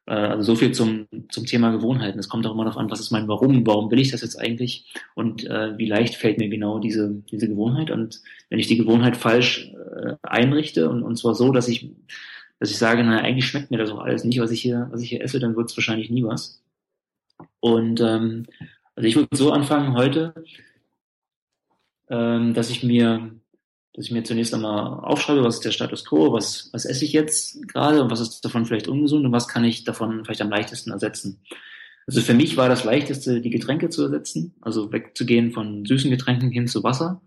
[0.07, 2.19] Äh, also so viel zum, zum Thema Gewohnheiten.
[2.19, 4.39] Es kommt auch immer darauf an, was ist mein Warum, warum will ich das jetzt
[4.39, 7.91] eigentlich und äh, wie leicht fällt mir genau diese, diese Gewohnheit.
[7.91, 11.91] Und wenn ich die Gewohnheit falsch äh, einrichte und, und zwar so, dass ich
[12.59, 15.01] dass ich sage, naja, eigentlich schmeckt mir das auch alles nicht, was ich hier, was
[15.01, 16.61] ich hier esse, dann wird es wahrscheinlich nie was.
[17.59, 18.45] Und ähm,
[18.95, 20.33] also ich würde so anfangen heute,
[22.09, 23.31] ähm, dass ich mir,
[23.93, 27.13] dass ich mir zunächst einmal aufschreibe, was ist der Status quo, was, was esse ich
[27.13, 30.49] jetzt gerade und was ist davon vielleicht ungesund und was kann ich davon vielleicht am
[30.49, 31.41] leichtesten ersetzen.
[32.07, 36.51] Also für mich war das leichteste, die Getränke zu ersetzen, also wegzugehen von süßen Getränken
[36.51, 37.21] hin zu Wasser.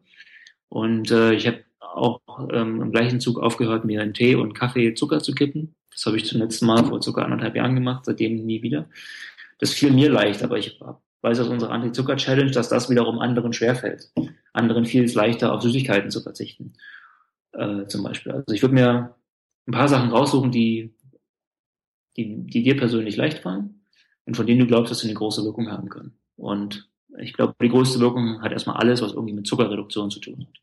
[0.71, 2.21] Und äh, ich habe auch
[2.53, 5.75] ähm, im gleichen Zug aufgehört, mir in Tee und Kaffee Zucker zu kippen.
[5.91, 8.89] Das habe ich zum letzten Mal vor circa anderthalb Jahren gemacht, seitdem nie wieder.
[9.59, 10.81] Das fiel mir leicht, aber ich
[11.23, 14.11] weiß aus unserer Anti-Zucker-Challenge, dass das wiederum anderen schwerfällt.
[14.53, 16.75] Anderen fiel es leichter, auf Süßigkeiten zu verzichten,
[17.53, 18.33] äh, zum Beispiel.
[18.33, 19.17] Also ich würde mir
[19.67, 20.95] ein paar Sachen raussuchen, die,
[22.17, 23.85] die, die dir persönlich leicht fallen
[24.25, 26.19] und von denen du glaubst, dass sie eine große Wirkung haben können.
[26.37, 30.47] Und ich glaube, die größte Wirkung hat erstmal alles, was irgendwie mit Zuckerreduktion zu tun
[30.49, 30.61] hat.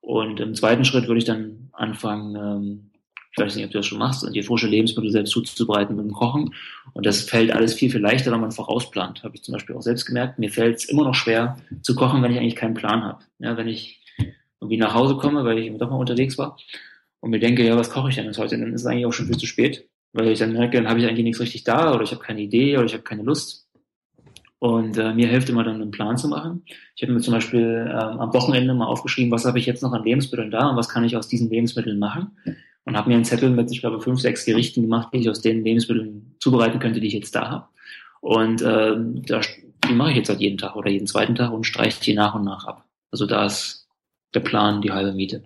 [0.00, 2.90] Und im zweiten Schritt würde ich dann anfangen, ähm,
[3.36, 6.12] ich weiß nicht, ob du das schon machst, dir frische Lebensmittel selbst zuzubereiten mit dem
[6.12, 6.54] Kochen.
[6.94, 9.24] Und das fällt alles viel, viel leichter, wenn man vorausplant.
[9.24, 10.38] Habe ich zum Beispiel auch selbst gemerkt.
[10.38, 13.24] Mir fällt es immer noch schwer zu kochen, wenn ich eigentlich keinen Plan habe.
[13.38, 14.00] Ja, wenn ich
[14.60, 16.56] irgendwie nach Hause komme, weil ich doch mal unterwegs war
[17.20, 18.58] und mir denke, ja, was koche ich denn jetzt heute?
[18.58, 21.00] Dann ist es eigentlich auch schon viel zu spät, weil ich dann merke, dann habe
[21.00, 23.65] ich eigentlich nichts richtig da oder ich habe keine Idee oder ich habe keine Lust.
[24.66, 26.64] Und äh, mir hilft immer dann einen Plan zu machen.
[26.96, 29.92] Ich habe mir zum Beispiel ähm, am Wochenende mal aufgeschrieben, was habe ich jetzt noch
[29.92, 32.36] an Lebensmitteln da und was kann ich aus diesen Lebensmitteln machen.
[32.84, 35.40] Und habe mir einen Zettel mit, ich glaube, fünf, sechs Gerichten gemacht, die ich aus
[35.40, 37.68] den Lebensmitteln zubereiten könnte, die ich jetzt da habe.
[38.20, 38.96] Und äh,
[39.28, 39.40] da,
[39.88, 42.34] die mache ich jetzt halt jeden Tag oder jeden zweiten Tag und streiche die nach
[42.34, 42.84] und nach ab.
[43.12, 43.86] Also da ist
[44.34, 45.44] der Plan die halbe Miete.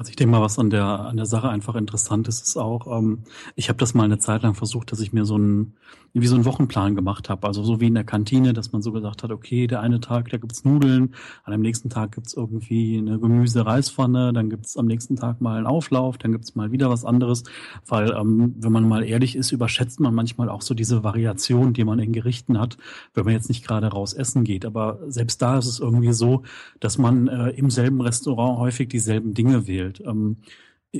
[0.00, 2.86] Also ich denke mal, was an der an der Sache einfach interessant ist, ist auch,
[2.86, 3.24] ähm,
[3.54, 5.74] ich habe das mal eine Zeit lang versucht, dass ich mir so einen
[6.12, 7.46] wie so einen Wochenplan gemacht habe.
[7.46, 10.28] Also so wie in der Kantine, dass man so gesagt hat, okay, der eine Tag,
[10.30, 15.16] da gibt's Nudeln, an dem nächsten Tag gibt's irgendwie eine Gemüse-Reispfanne, dann gibt's am nächsten
[15.16, 17.44] Tag mal einen Auflauf, dann gibt's mal wieder was anderes.
[17.86, 21.84] Weil, ähm, wenn man mal ehrlich ist, überschätzt man manchmal auch so diese Variation, die
[21.84, 22.76] man in Gerichten hat,
[23.14, 24.64] wenn man jetzt nicht gerade raus essen geht.
[24.64, 26.42] Aber selbst da ist es irgendwie so,
[26.80, 30.02] dass man äh, im selben Restaurant häufig dieselben Dinge wählt entwickelt.
[30.06, 30.36] Ähm,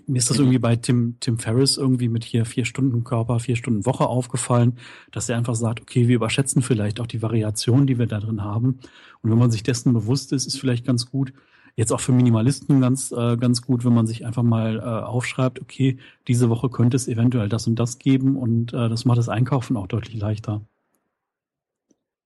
[0.07, 3.57] mir ist das irgendwie bei Tim, Tim Ferriss irgendwie mit hier vier Stunden Körper, vier
[3.57, 4.75] Stunden Woche aufgefallen,
[5.11, 8.45] dass er einfach sagt, okay, wir überschätzen vielleicht auch die Variation, die wir da drin
[8.45, 8.79] haben.
[9.23, 11.33] Und wenn man sich dessen bewusst ist, ist vielleicht ganz gut,
[11.75, 15.61] jetzt auch für Minimalisten ganz, äh, ganz gut, wenn man sich einfach mal äh, aufschreibt,
[15.61, 19.29] okay, diese Woche könnte es eventuell das und das geben und äh, das macht das
[19.29, 20.63] Einkaufen auch deutlich leichter.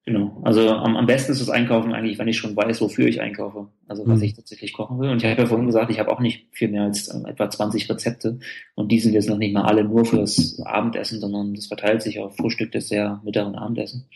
[0.06, 0.38] Genau.
[0.42, 3.68] Also am, am besten ist das Einkaufen eigentlich, wenn ich schon weiß, wofür ich einkaufe.
[3.88, 4.24] Also was mhm.
[4.24, 5.08] ich tatsächlich kochen will.
[5.08, 7.48] Und ich habe ja vorhin gesagt, ich habe auch nicht viel mehr als äh, etwa
[7.48, 8.38] 20 Rezepte.
[8.74, 12.20] Und die sind jetzt noch nicht mal alle nur fürs Abendessen, sondern das verteilt sich
[12.20, 14.06] auf Frühstück, Dessert, Mittag und Abendessen.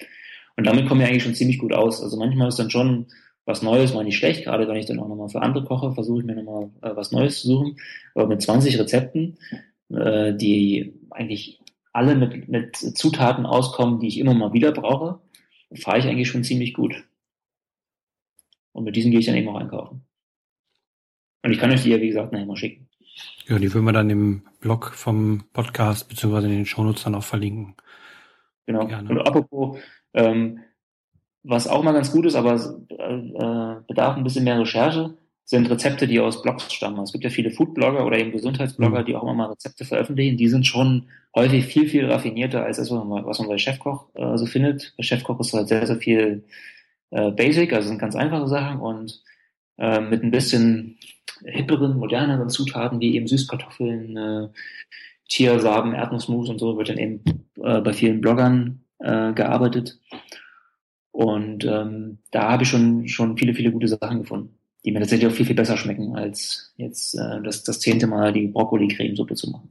[0.58, 2.02] Und damit kommen wir eigentlich schon ziemlich gut aus.
[2.02, 3.06] Also manchmal ist dann schon
[3.46, 6.20] was Neues mal nicht schlecht, gerade wenn ich dann auch nochmal für andere koche, versuche
[6.20, 7.76] ich mir nochmal äh, was Neues zu suchen.
[8.14, 9.38] Aber mit 20 Rezepten,
[9.88, 11.60] äh, die eigentlich
[11.94, 15.20] alle mit, mit Zutaten auskommen, die ich immer mal wieder brauche,
[15.74, 17.04] fahre ich eigentlich schon ziemlich gut.
[18.72, 20.06] Und mit diesen gehe ich dann eben auch einkaufen.
[21.42, 22.88] Und ich kann euch die ja, wie gesagt, nachher mal schicken.
[23.46, 27.24] Ja, die würden wir dann im Blog vom Podcast beziehungsweise in den Shownotes dann auch
[27.24, 27.74] verlinken.
[28.66, 28.86] Genau.
[28.86, 29.08] Gerne.
[29.08, 29.78] Und apropos,
[30.14, 30.60] ähm,
[31.42, 35.16] was auch mal ganz gut ist, aber äh, bedarf ein bisschen mehr Recherche,
[35.48, 37.02] sind Rezepte, die aus Blogs stammen.
[37.02, 39.04] Es gibt ja viele Foodblogger oder eben Gesundheitsblogger, mhm.
[39.06, 40.36] die auch immer mal Rezepte veröffentlichen.
[40.36, 44.14] Die sind schon häufig viel, viel raffinierter als das, was man, was man bei Chefkoch
[44.14, 44.92] äh, so findet.
[44.98, 46.44] Bei Chefkoch ist halt sehr, sehr viel
[47.12, 49.22] äh, Basic, also sind ganz einfache Sachen und
[49.78, 50.98] äh, mit ein bisschen
[51.42, 54.48] hipperen, moderneren Zutaten wie eben Süßkartoffeln, äh,
[55.30, 57.22] Chiasamen, Erdnussmus und so wird dann eben
[57.56, 59.98] äh, bei vielen Bloggern äh, gearbeitet.
[61.10, 65.30] Und ähm, da habe ich schon, schon viele, viele gute Sachen gefunden, die mir tatsächlich
[65.30, 69.50] auch viel, viel besser schmecken, als jetzt äh, das, das zehnte Mal die Brokkoli-Cremesuppe zu
[69.50, 69.70] machen.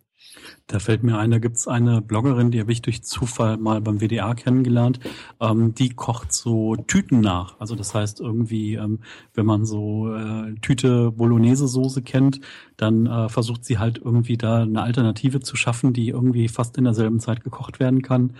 [0.68, 4.02] Da fällt mir ein, da gibt's eine Bloggerin, die habe ich durch Zufall mal beim
[4.02, 5.00] WDR kennengelernt.
[5.40, 7.58] Ähm, die kocht so Tüten nach.
[7.60, 9.00] Also das heißt irgendwie, ähm,
[9.34, 12.42] wenn man so äh, Tüte Bolognese-Soße kennt,
[12.76, 16.84] dann äh, versucht sie halt irgendwie da eine Alternative zu schaffen, die irgendwie fast in
[16.84, 18.34] derselben Zeit gekocht werden kann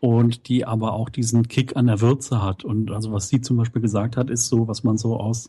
[0.00, 2.64] und die aber auch diesen Kick an der Würze hat.
[2.64, 5.48] Und also was sie zum Beispiel gesagt hat, ist so, was man so aus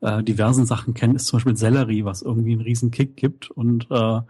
[0.00, 3.86] äh, diversen Sachen kennt, ist zum Beispiel Sellerie, was irgendwie einen riesen Kick gibt und
[3.90, 4.20] äh,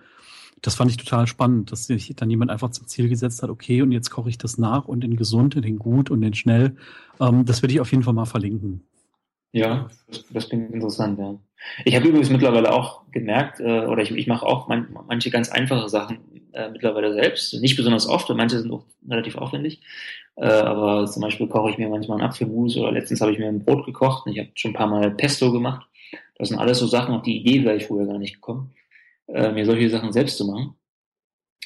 [0.62, 3.82] das fand ich total spannend, dass sich dann jemand einfach zum Ziel gesetzt hat, okay,
[3.82, 6.76] und jetzt koche ich das nach und den gesund, und den gut und den schnell.
[7.18, 8.82] Ähm, das werde ich auf jeden Fall mal verlinken.
[9.52, 11.38] Ja, das, das klingt interessant, ja.
[11.84, 15.50] Ich habe übrigens mittlerweile auch gemerkt, äh, oder ich, ich mache auch man, manche ganz
[15.50, 16.18] einfache Sachen
[16.52, 17.54] äh, mittlerweile selbst.
[17.60, 19.80] Nicht besonders oft, manche sind auch relativ aufwendig.
[20.36, 23.48] Äh, aber zum Beispiel koche ich mir manchmal einen Apfelmus oder letztens habe ich mir
[23.48, 25.86] ein Brot gekocht und ich habe schon ein paar Mal Pesto gemacht.
[26.36, 28.72] Das sind alles so Sachen, auf die Idee wäre ich früher gar nicht gekommen
[29.34, 30.74] äh, mir solche Sachen selbst zu machen.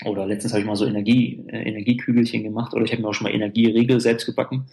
[0.05, 3.15] Oder letztens habe ich mal so Energie, äh, Energiekügelchen gemacht oder ich habe mir auch
[3.15, 4.67] schon mal Energieregel selbst gebacken.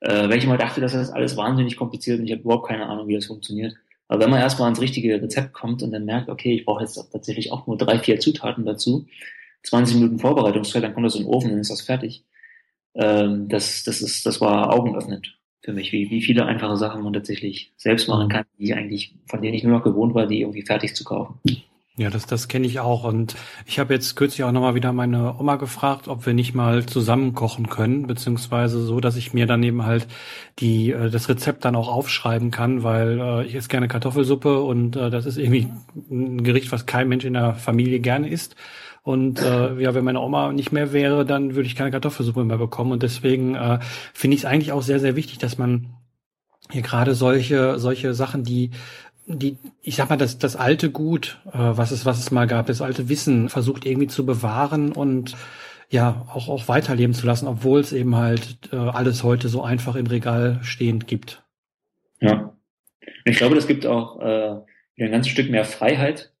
[0.00, 2.86] Äh, weil ich mal dachte, dass das alles wahnsinnig kompliziert und ich habe überhaupt keine
[2.86, 3.74] Ahnung, wie das funktioniert.
[4.10, 6.96] Aber wenn man erstmal ans richtige Rezept kommt und dann merkt, okay, ich brauche jetzt
[7.12, 9.06] tatsächlich auch nur drei, vier Zutaten dazu,
[9.62, 12.24] 20 Minuten Vorbereitungszeit, dann kommt das in den Ofen und dann ist das fertig.
[12.94, 17.12] Ähm, das, das, ist, das war augenöffnend für mich, wie, wie viele einfache Sachen man
[17.12, 20.62] tatsächlich selbst machen kann, die eigentlich, von denen ich nur noch gewohnt war, die irgendwie
[20.62, 21.38] fertig zu kaufen.
[22.00, 23.04] Ja, das, das kenne ich auch.
[23.04, 23.36] Und
[23.66, 27.34] ich habe jetzt kürzlich auch nochmal wieder meine Oma gefragt, ob wir nicht mal zusammen
[27.34, 30.06] kochen können, beziehungsweise so, dass ich mir dann eben halt
[30.60, 34.96] die, äh, das Rezept dann auch aufschreiben kann, weil äh, ich esse gerne Kartoffelsuppe und
[34.96, 35.68] äh, das ist irgendwie
[36.10, 38.56] ein Gericht, was kein Mensch in der Familie gerne isst.
[39.02, 42.56] Und äh, ja, wenn meine Oma nicht mehr wäre, dann würde ich keine Kartoffelsuppe mehr
[42.56, 42.92] bekommen.
[42.92, 43.78] Und deswegen äh,
[44.14, 45.96] finde ich es eigentlich auch sehr, sehr wichtig, dass man
[46.70, 48.70] hier gerade solche, solche Sachen, die
[49.38, 52.66] die, ich sag mal, das, das alte Gut, äh, was es, was es mal gab,
[52.66, 55.36] das alte Wissen versucht irgendwie zu bewahren und
[55.88, 59.96] ja, auch, auch weiterleben zu lassen, obwohl es eben halt äh, alles heute so einfach
[59.96, 61.42] im Regal stehend gibt.
[62.20, 62.56] Ja.
[63.24, 64.56] Ich glaube, das gibt auch äh,
[64.98, 66.32] ein ganzes Stück mehr Freiheit,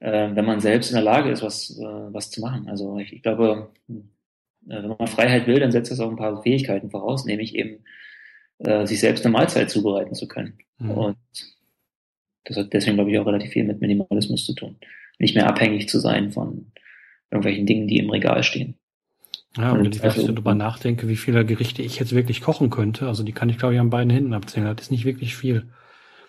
[0.00, 2.68] äh, wenn man selbst in der Lage ist, was, äh, was zu machen.
[2.68, 3.94] Also ich, ich glaube, äh,
[4.66, 7.84] wenn man Freiheit will, dann setzt das auch ein paar Fähigkeiten voraus, nämlich eben
[8.58, 10.58] äh, sich selbst eine Mahlzeit zubereiten zu können.
[10.78, 10.90] Mhm.
[10.90, 11.16] Und
[12.44, 14.76] das hat deswegen, glaube ich, auch relativ viel mit Minimalismus zu tun.
[15.18, 16.72] Nicht mehr abhängig zu sein von
[17.30, 18.74] irgendwelchen Dingen, die im Regal stehen.
[19.56, 23.06] Ja, und wenn ich also, darüber nachdenke, wie viele Gerichte ich jetzt wirklich kochen könnte,
[23.06, 24.66] also die kann ich, glaube ich, an beiden Händen abzählen.
[24.74, 25.66] Das ist nicht wirklich viel.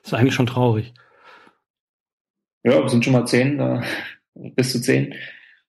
[0.01, 0.93] Das ist eigentlich schon traurig.
[2.63, 3.83] Ja, wir sind schon mal zehn, da,
[4.33, 5.13] bis zu zehn.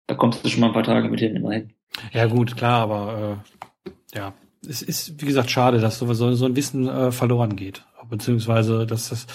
[0.07, 1.73] Da kommst du schon mal ein paar Tage mit hin immerhin.
[2.13, 3.43] Ja, gut, klar, aber
[3.85, 4.35] äh, ja,
[4.69, 7.85] es ist, wie gesagt, schade, dass so, so ein Wissen äh, verloren geht.
[8.09, 9.27] Beziehungsweise, dass das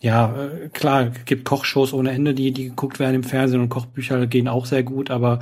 [0.00, 4.26] ja, äh, klar, gibt Kochshows ohne Ende, die, die geguckt werden im Fernsehen und Kochbücher
[4.26, 5.40] gehen auch sehr gut, aber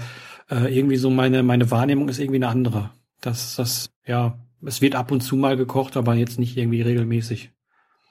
[0.51, 2.91] äh, irgendwie so meine, meine Wahrnehmung ist irgendwie eine andere.
[3.21, 7.53] Das, das, ja, es wird ab und zu mal gekocht, aber jetzt nicht irgendwie regelmäßig.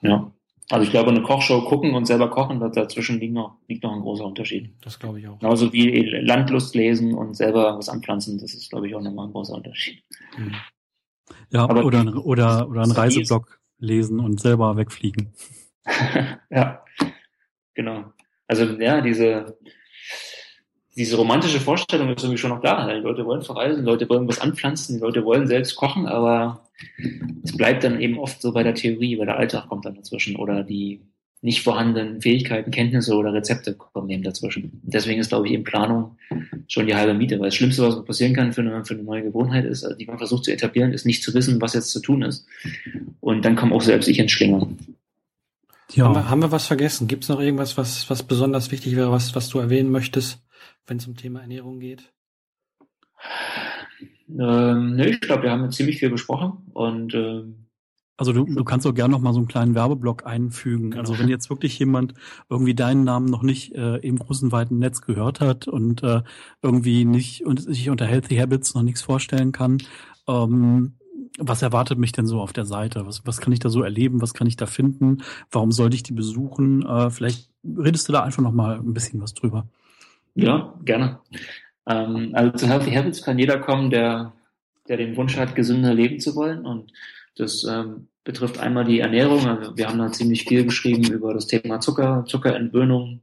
[0.00, 0.32] Ja.
[0.70, 4.02] Also ich glaube, eine Kochshow gucken und selber kochen, dazwischen liegt noch, liegt noch ein
[4.02, 4.74] großer Unterschied.
[4.82, 5.38] Das glaube ich auch.
[5.38, 9.32] Genauso wie Landlust lesen und selber was anpflanzen, das ist, glaube ich, auch nochmal ein
[9.32, 10.02] großer Unterschied.
[10.36, 10.54] Mhm.
[11.50, 15.32] Ja, aber oder, oder, oder ein Reiseblog lesen und selber wegfliegen.
[16.50, 16.84] ja,
[17.74, 18.12] genau.
[18.46, 19.58] Also ja, diese,
[20.96, 22.92] diese romantische Vorstellung ist irgendwie schon noch da.
[22.92, 26.68] Die Leute wollen verreisen, Leute wollen was anpflanzen, die Leute wollen selbst kochen, aber
[27.42, 30.36] es bleibt dann eben oft so bei der Theorie, weil der Alltag kommt dann dazwischen
[30.36, 31.00] oder die
[31.40, 34.80] nicht vorhandenen Fähigkeiten, Kenntnisse oder Rezepte kommen eben dazwischen.
[34.82, 36.16] deswegen ist, glaube ich, eben Planung
[36.66, 39.22] schon die halbe Miete, weil das Schlimmste, was passieren kann für eine, für eine neue
[39.22, 42.22] Gewohnheit ist, die man versucht zu etablieren, ist nicht zu wissen, was jetzt zu tun
[42.22, 42.44] ist.
[43.20, 44.78] Und dann komme auch selbst ich ins Schlingern.
[45.92, 46.04] Ja.
[46.04, 47.08] Haben, wir, haben wir was vergessen?
[47.08, 50.44] Gibt es noch irgendwas, was, was besonders wichtig wäre, was, was du erwähnen möchtest,
[50.86, 52.12] wenn es um Thema Ernährung geht?
[54.28, 57.68] Ähm, nee, ich glaube, wir haben ziemlich viel besprochen und ähm,
[58.18, 60.90] also du, du kannst auch gerne noch mal so einen kleinen Werbeblock einfügen.
[60.90, 61.02] Genau.
[61.02, 62.14] Also wenn jetzt wirklich jemand
[62.50, 66.22] irgendwie deinen Namen noch nicht äh, im großen weiten Netz gehört hat und äh,
[66.60, 69.78] irgendwie nicht und sich unter Healthy Habits noch nichts vorstellen kann,
[70.26, 70.97] ähm,
[71.38, 73.06] was erwartet mich denn so auf der Seite?
[73.06, 74.22] Was, was kann ich da so erleben?
[74.22, 75.22] Was kann ich da finden?
[75.50, 76.84] Warum sollte ich die besuchen?
[76.86, 79.66] Äh, vielleicht redest du da einfach noch mal ein bisschen was drüber.
[80.34, 81.20] Ja, gerne.
[81.86, 84.32] Ähm, also zu Healthy Habits kann jeder kommen, der,
[84.88, 86.64] der den Wunsch hat, gesünder leben zu wollen.
[86.64, 86.92] Und
[87.36, 89.46] das ähm, betrifft einmal die Ernährung.
[89.46, 93.22] Also wir haben da ziemlich viel geschrieben über das Thema Zucker, Zuckerentwöhnung,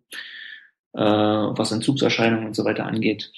[0.94, 3.32] äh, was Entzugserscheinungen und so weiter angeht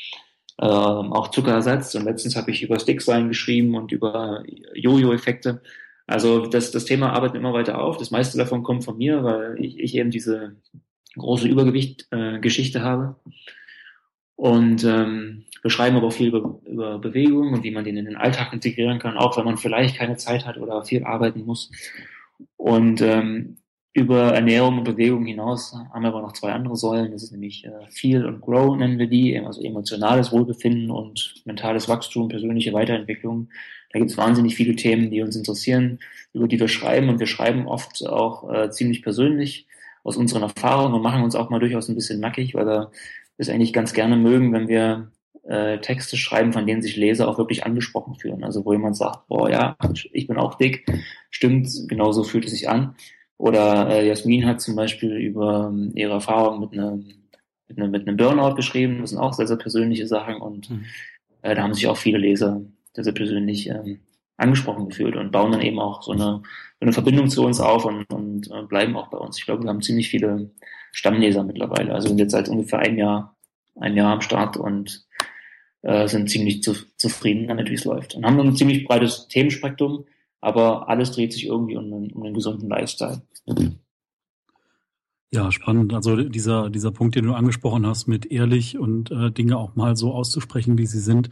[0.62, 1.95] ähm, auch Zuckerersatz.
[1.95, 4.43] Und letztens habe ich über Sticksein geschrieben und über
[4.74, 5.62] Jojo-Effekte.
[6.08, 7.97] Also das, das Thema arbeitet immer weiter auf.
[7.97, 10.55] Das meiste davon kommt von mir, weil ich, ich eben diese
[11.16, 13.16] große Übergewicht-Geschichte äh, habe.
[14.36, 18.05] Und ähm, wir schreiben aber auch viel über, über Bewegung und wie man den in
[18.05, 21.72] den Alltag integrieren kann, auch wenn man vielleicht keine Zeit hat oder viel arbeiten muss.
[22.55, 23.58] Und ähm,
[23.94, 27.12] über Ernährung und Bewegung hinaus haben wir aber noch zwei andere Säulen.
[27.12, 31.90] Das ist nämlich äh, Feel und Grow nennen wir die, also emotionales Wohlbefinden und mentales
[31.90, 33.50] Wachstum, persönliche Weiterentwicklung.
[33.92, 36.00] Da gibt es wahnsinnig viele Themen, die uns interessieren,
[36.34, 39.68] über die wir schreiben und wir schreiben oft auch äh, ziemlich persönlich
[40.04, 42.92] aus unseren Erfahrungen und machen uns auch mal durchaus ein bisschen nackig, weil wir
[43.38, 45.12] es eigentlich ganz gerne mögen, wenn wir
[45.48, 48.44] äh, Texte schreiben, von denen sich Leser auch wirklich angesprochen fühlen.
[48.44, 49.78] Also wo jemand sagt, boah ja,
[50.12, 50.86] ich bin auch dick,
[51.30, 52.96] stimmt, genauso fühlt es sich an.
[53.38, 57.06] Oder äh, Jasmin hat zum Beispiel über ähm, ihre Erfahrung mit einem,
[57.68, 59.02] mit einem, mit einem Burnout geschrieben.
[59.02, 60.86] Das sind auch sehr, sehr persönliche Sachen und mhm.
[61.44, 62.62] äh, da haben sich auch viele Leser
[62.94, 64.00] sehr, sehr persönlich ähm,
[64.38, 66.42] angesprochen gefühlt und bauen dann eben auch so eine,
[66.80, 69.38] so eine Verbindung zu uns auf und, und äh, bleiben auch bei uns.
[69.38, 70.52] Ich glaube, wir haben ziemlich viele
[70.92, 71.94] Stammleser mittlerweile.
[71.94, 73.36] Also sind jetzt seit ungefähr einem Jahr,
[73.76, 75.06] ein Jahr am Start und
[75.82, 78.16] äh, sind ziemlich zu, zufrieden damit, wie es läuft.
[78.16, 80.06] Und haben dann ein ziemlich breites Themenspektrum,
[80.42, 83.22] aber alles dreht sich irgendwie um einen, um einen gesunden Lifestyle.
[85.34, 85.94] Ja, spannend.
[85.94, 89.98] Also dieser, dieser Punkt, den du angesprochen hast, mit ehrlich und äh, Dinge auch mal
[89.98, 91.30] so auszusprechen, wie sie sind,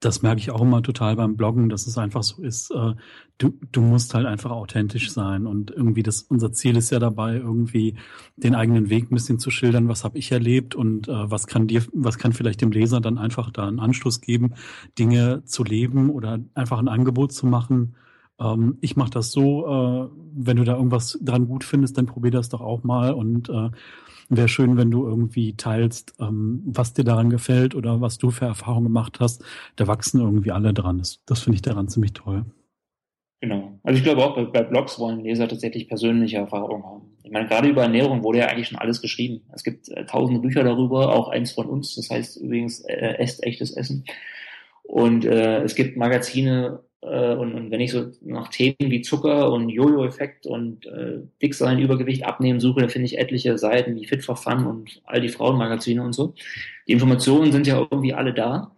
[0.00, 2.94] das merke ich auch immer total beim Bloggen, dass es einfach so ist, äh,
[3.38, 7.36] du, du musst halt einfach authentisch sein und irgendwie das, unser Ziel ist ja dabei,
[7.36, 7.96] irgendwie
[8.36, 11.66] den eigenen Weg ein bisschen zu schildern, was habe ich erlebt und äh, was kann
[11.66, 14.54] dir, was kann vielleicht dem Leser dann einfach da einen Anstoß geben,
[14.98, 17.96] Dinge zu leben oder einfach ein Angebot zu machen.
[18.40, 22.30] Ähm, ich mache das so, äh, wenn du da irgendwas dran gut findest, dann probier
[22.30, 23.70] das doch auch mal und äh,
[24.30, 28.44] Wäre schön, wenn du irgendwie teilst, ähm, was dir daran gefällt oder was du für
[28.44, 29.42] Erfahrungen gemacht hast.
[29.76, 30.98] Da wachsen irgendwie alle dran.
[30.98, 32.44] Das, das finde ich daran ziemlich toll.
[33.40, 33.78] Genau.
[33.84, 37.16] Also ich glaube auch, bei, bei Blogs wollen Leser tatsächlich persönliche Erfahrungen haben.
[37.22, 39.44] Ich meine, gerade über Ernährung wurde ja eigentlich schon alles geschrieben.
[39.54, 43.42] Es gibt äh, tausende Bücher darüber, auch eins von uns, das heißt übrigens äh, Esst
[43.44, 44.04] echtes Essen.
[44.82, 49.52] Und äh, es gibt Magazine äh, und, und wenn ich so nach Themen wie Zucker
[49.52, 54.06] und Jojo-Effekt und äh, dick sein, Übergewicht abnehmen suche, dann finde ich etliche Seiten wie
[54.06, 56.34] Fit for Fun und all die Frauenmagazine und so.
[56.86, 58.74] Die Informationen sind ja irgendwie alle da.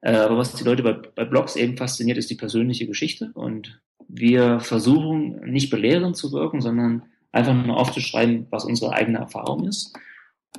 [0.00, 3.30] Äh, aber was die Leute bei, bei Blogs eben fasziniert, ist die persönliche Geschichte.
[3.34, 9.66] Und wir versuchen nicht belehrend zu wirken, sondern einfach nur aufzuschreiben, was unsere eigene Erfahrung
[9.66, 9.96] ist.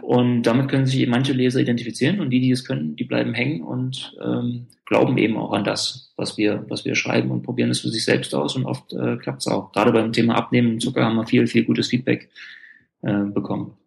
[0.02, 3.62] Und damit können sich manche Leser identifizieren und die, die es können, die bleiben hängen
[3.62, 7.82] und ähm, glauben eben auch an das, was wir, was wir schreiben und probieren es
[7.82, 9.72] für sich selbst aus und oft äh, klappt es auch.
[9.72, 12.30] Gerade beim Thema Abnehmen und Zucker haben wir viel, viel gutes Feedback
[13.02, 13.78] äh, bekommen.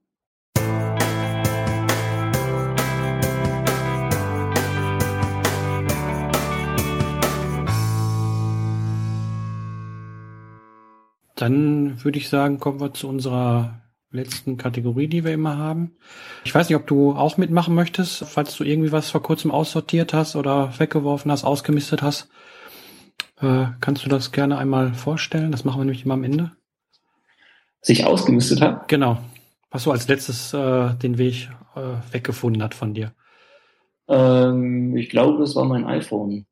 [11.34, 13.85] Dann würde ich sagen, kommen wir zu unserer
[14.16, 15.92] letzten Kategorie, die wir immer haben.
[16.44, 20.12] Ich weiß nicht, ob du auch mitmachen möchtest, falls du irgendwie was vor kurzem aussortiert
[20.12, 22.28] hast oder weggeworfen hast, ausgemistet hast.
[23.40, 25.52] Äh, kannst du das gerne einmal vorstellen?
[25.52, 26.52] Das machen wir nämlich immer am Ende.
[27.80, 28.84] Was ich ausgemistet habe?
[28.88, 29.18] Genau.
[29.70, 33.12] Was so als letztes äh, den Weg äh, weggefunden hat von dir.
[34.08, 36.46] Ähm, ich glaube, das war mein iPhone.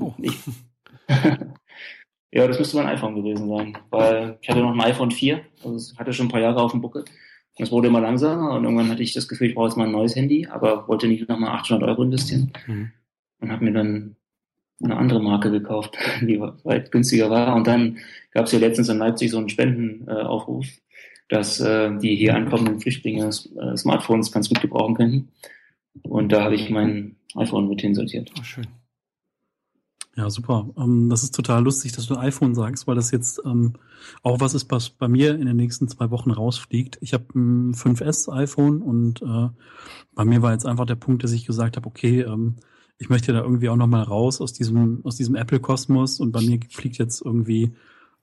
[0.00, 0.14] Oh.
[0.18, 0.38] Ich,
[2.30, 5.76] Ja, das müsste mein iPhone gewesen sein, weil ich hatte noch ein iPhone 4, also
[5.76, 7.04] es hatte schon ein paar Jahre auf dem Buckel.
[7.58, 9.86] Und es wurde immer langsamer und irgendwann hatte ich das Gefühl, ich brauche jetzt mal
[9.86, 12.52] ein neues Handy, aber wollte nicht nochmal 800 Euro investieren.
[12.66, 12.92] Mhm.
[13.40, 14.16] Und habe mir dann
[14.82, 17.56] eine andere Marke gekauft, die weit günstiger war.
[17.56, 17.98] Und dann
[18.30, 20.66] gab es ja letztens in Leipzig so einen Spendenaufruf,
[21.28, 25.28] dass äh, die hier ankommenden Flüchtlinge äh, Smartphones ganz gut gebrauchen könnten.
[26.02, 28.30] Und da habe ich mein iPhone mit hinsortiert.
[28.38, 28.66] Oh, schön.
[30.18, 30.68] Ja, super.
[30.76, 33.74] Ähm, das ist total lustig, dass du iPhone sagst, weil das jetzt ähm,
[34.24, 36.98] auch was ist, was bei mir in den nächsten zwei Wochen rausfliegt.
[37.00, 39.48] Ich habe ein 5S iPhone und äh,
[40.16, 42.56] bei mir war jetzt einfach der Punkt, dass ich gesagt habe, okay, ähm,
[42.98, 46.58] ich möchte da irgendwie auch nochmal raus aus diesem, aus diesem Apple-Kosmos und bei mir
[46.68, 47.76] fliegt jetzt irgendwie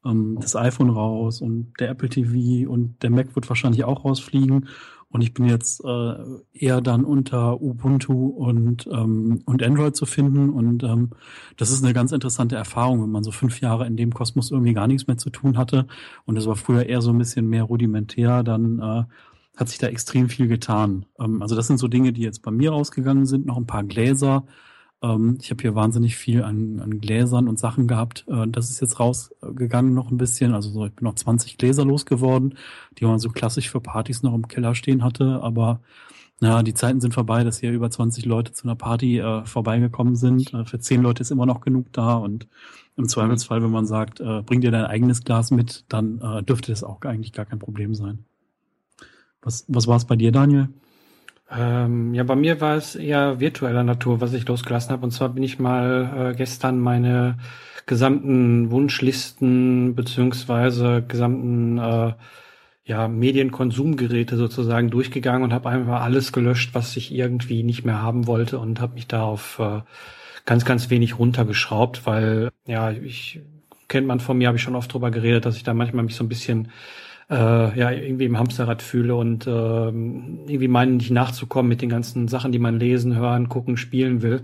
[0.04, 4.68] ähm, das iPhone raus und der Apple TV und der Mac wird wahrscheinlich auch rausfliegen.
[5.16, 6.14] Und ich bin jetzt äh,
[6.52, 10.50] eher dann unter Ubuntu und, ähm, und Android zu finden.
[10.50, 11.12] Und ähm,
[11.56, 14.74] das ist eine ganz interessante Erfahrung, wenn man so fünf Jahre in dem Kosmos irgendwie
[14.74, 15.88] gar nichts mehr zu tun hatte.
[16.26, 19.04] Und das war früher eher so ein bisschen mehr rudimentär, dann äh,
[19.56, 21.06] hat sich da extrem viel getan.
[21.18, 23.46] Ähm, also das sind so Dinge, die jetzt bei mir rausgegangen sind.
[23.46, 24.46] Noch ein paar Gläser,
[25.02, 28.26] ähm, ich habe hier wahnsinnig viel an, an Gläsern und Sachen gehabt.
[28.28, 30.54] Äh, das ist jetzt rausgegangen noch ein bisschen.
[30.54, 32.58] Also so, ich bin noch 20 Gläser losgeworden,
[32.98, 35.42] die man so klassisch für Partys noch im Keller stehen hatte.
[35.42, 35.82] Aber
[36.42, 40.16] Ja, die Zeiten sind vorbei, dass hier über 20 Leute zu einer Party äh, vorbeigekommen
[40.16, 40.54] sind.
[40.54, 42.48] Äh, für 10 Leute ist immer noch genug da und
[42.98, 46.72] im Zweifelsfall, wenn man sagt, äh, bring dir dein eigenes Glas mit, dann äh, dürfte
[46.72, 48.26] das auch eigentlich gar kein Problem sein.
[49.42, 50.70] Was, was war es bei dir, Daniel?
[51.52, 55.04] Ähm, ja, bei mir war es eher virtueller Natur, was ich losgelassen habe.
[55.04, 57.38] Und zwar bin ich mal äh, gestern meine
[57.86, 62.14] gesamten Wunschlisten beziehungsweise gesamten äh,
[62.86, 68.28] ja, Medienkonsumgeräte sozusagen durchgegangen und habe einfach alles gelöscht, was ich irgendwie nicht mehr haben
[68.28, 69.82] wollte und habe mich da auf äh,
[70.46, 73.42] ganz, ganz wenig runtergeschraubt, weil ja, ich
[73.88, 76.16] kennt man von mir, habe ich schon oft drüber geredet, dass ich da manchmal mich
[76.16, 76.72] so ein bisschen
[77.30, 82.28] äh, ja irgendwie im Hamsterrad fühle und äh, irgendwie meinen nicht nachzukommen mit den ganzen
[82.28, 84.42] Sachen, die man lesen, hören, gucken, spielen will.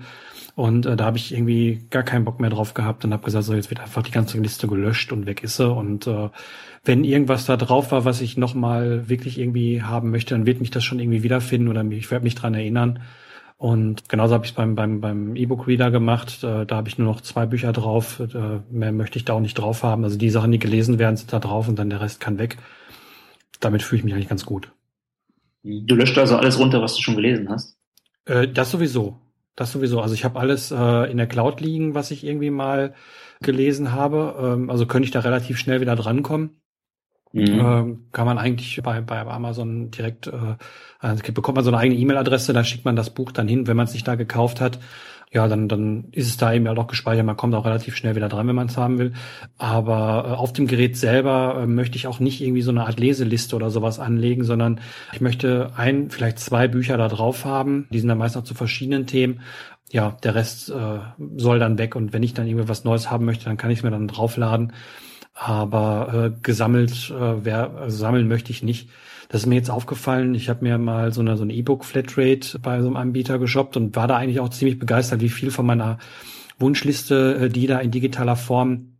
[0.55, 3.45] Und äh, da habe ich irgendwie gar keinen Bock mehr drauf gehabt und habe gesagt,
[3.45, 5.69] so jetzt wird einfach die ganze Liste gelöscht und weg ist sie.
[5.69, 6.29] Und äh,
[6.83, 10.71] wenn irgendwas da drauf war, was ich nochmal wirklich irgendwie haben möchte, dann wird mich
[10.71, 12.99] das schon irgendwie wiederfinden oder ich werde mich dran erinnern.
[13.61, 16.43] Und genauso habe ich es beim, beim, beim E-Book-Reader gemacht.
[16.43, 18.19] Äh, da habe ich nur noch zwei Bücher drauf.
[18.19, 20.03] Äh, mehr möchte ich da auch nicht drauf haben.
[20.03, 22.57] Also die Sachen, die gelesen werden, sind da drauf und dann der Rest kann weg.
[23.59, 24.71] Damit fühle ich mich eigentlich ganz gut.
[25.61, 27.77] Du löscht also alles runter, was du schon gelesen hast?
[28.25, 29.19] Äh, das sowieso.
[29.55, 30.01] Das sowieso.
[30.01, 32.95] Also ich habe alles äh, in der Cloud liegen, was ich irgendwie mal
[33.43, 34.37] gelesen habe.
[34.41, 36.60] Ähm, also könnte ich da relativ schnell wieder drankommen.
[37.33, 37.59] Mhm.
[37.59, 40.55] Ähm, kann man eigentlich bei, bei Amazon direkt, äh,
[40.99, 43.77] also bekommt man so eine eigene E-Mail-Adresse, da schickt man das Buch dann hin, wenn
[43.77, 44.79] man es sich da gekauft hat.
[45.33, 47.25] Ja, dann, dann ist es da eben halt auch gespeichert.
[47.25, 49.13] Man kommt auch relativ schnell wieder dran, wenn man es haben will.
[49.57, 52.99] Aber äh, auf dem Gerät selber äh, möchte ich auch nicht irgendwie so eine Art
[52.99, 54.81] Leseliste oder sowas anlegen, sondern
[55.13, 57.87] ich möchte ein, vielleicht zwei Bücher da drauf haben.
[57.91, 59.39] Die sind dann meist noch zu verschiedenen Themen.
[59.89, 60.99] Ja, der Rest äh,
[61.37, 61.95] soll dann weg.
[61.95, 64.09] Und wenn ich dann irgendwie was Neues haben möchte, dann kann ich es mir dann
[64.09, 64.73] draufladen
[65.33, 68.89] aber äh, gesammelt äh, wer, also sammeln möchte ich nicht.
[69.29, 70.35] Das ist mir jetzt aufgefallen.
[70.35, 73.77] Ich habe mir mal so eine so eine E-Book Flatrate bei so einem Anbieter geshoppt
[73.77, 75.99] und war da eigentlich auch ziemlich begeistert, wie viel von meiner
[76.59, 78.91] Wunschliste äh, die da in digitaler Form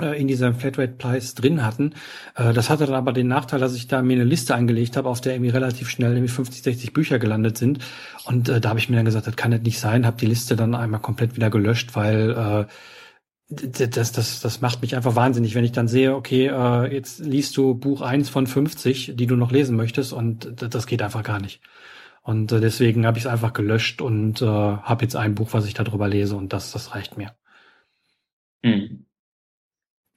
[0.00, 1.92] äh, in diesem Flatrate-Preis drin hatten.
[2.34, 5.08] Äh, das hatte dann aber den Nachteil, dass ich da mir eine Liste angelegt habe,
[5.08, 7.78] auf der irgendwie relativ schnell irgendwie 50, 60 Bücher gelandet sind.
[8.24, 10.26] Und äh, da habe ich mir dann gesagt, das kann nicht nicht sein, habe die
[10.26, 12.72] Liste dann einmal komplett wieder gelöscht, weil äh,
[13.54, 17.56] das, das, das macht mich einfach wahnsinnig, wenn ich dann sehe, okay, äh, jetzt liest
[17.56, 21.40] du Buch eins von 50, die du noch lesen möchtest und das geht einfach gar
[21.40, 21.60] nicht.
[22.22, 25.66] Und äh, deswegen habe ich es einfach gelöscht und äh, habe jetzt ein Buch, was
[25.66, 27.34] ich darüber lese und das, das reicht mir.
[28.62, 29.04] Hm.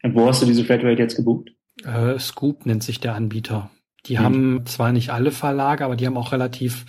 [0.04, 1.50] Und wo hast du diese Flatrate jetzt gebucht?
[1.84, 3.70] Äh, Scoop nennt sich der Anbieter.
[4.06, 4.24] Die hm.
[4.24, 6.86] haben zwar nicht alle Verlage, aber die haben auch relativ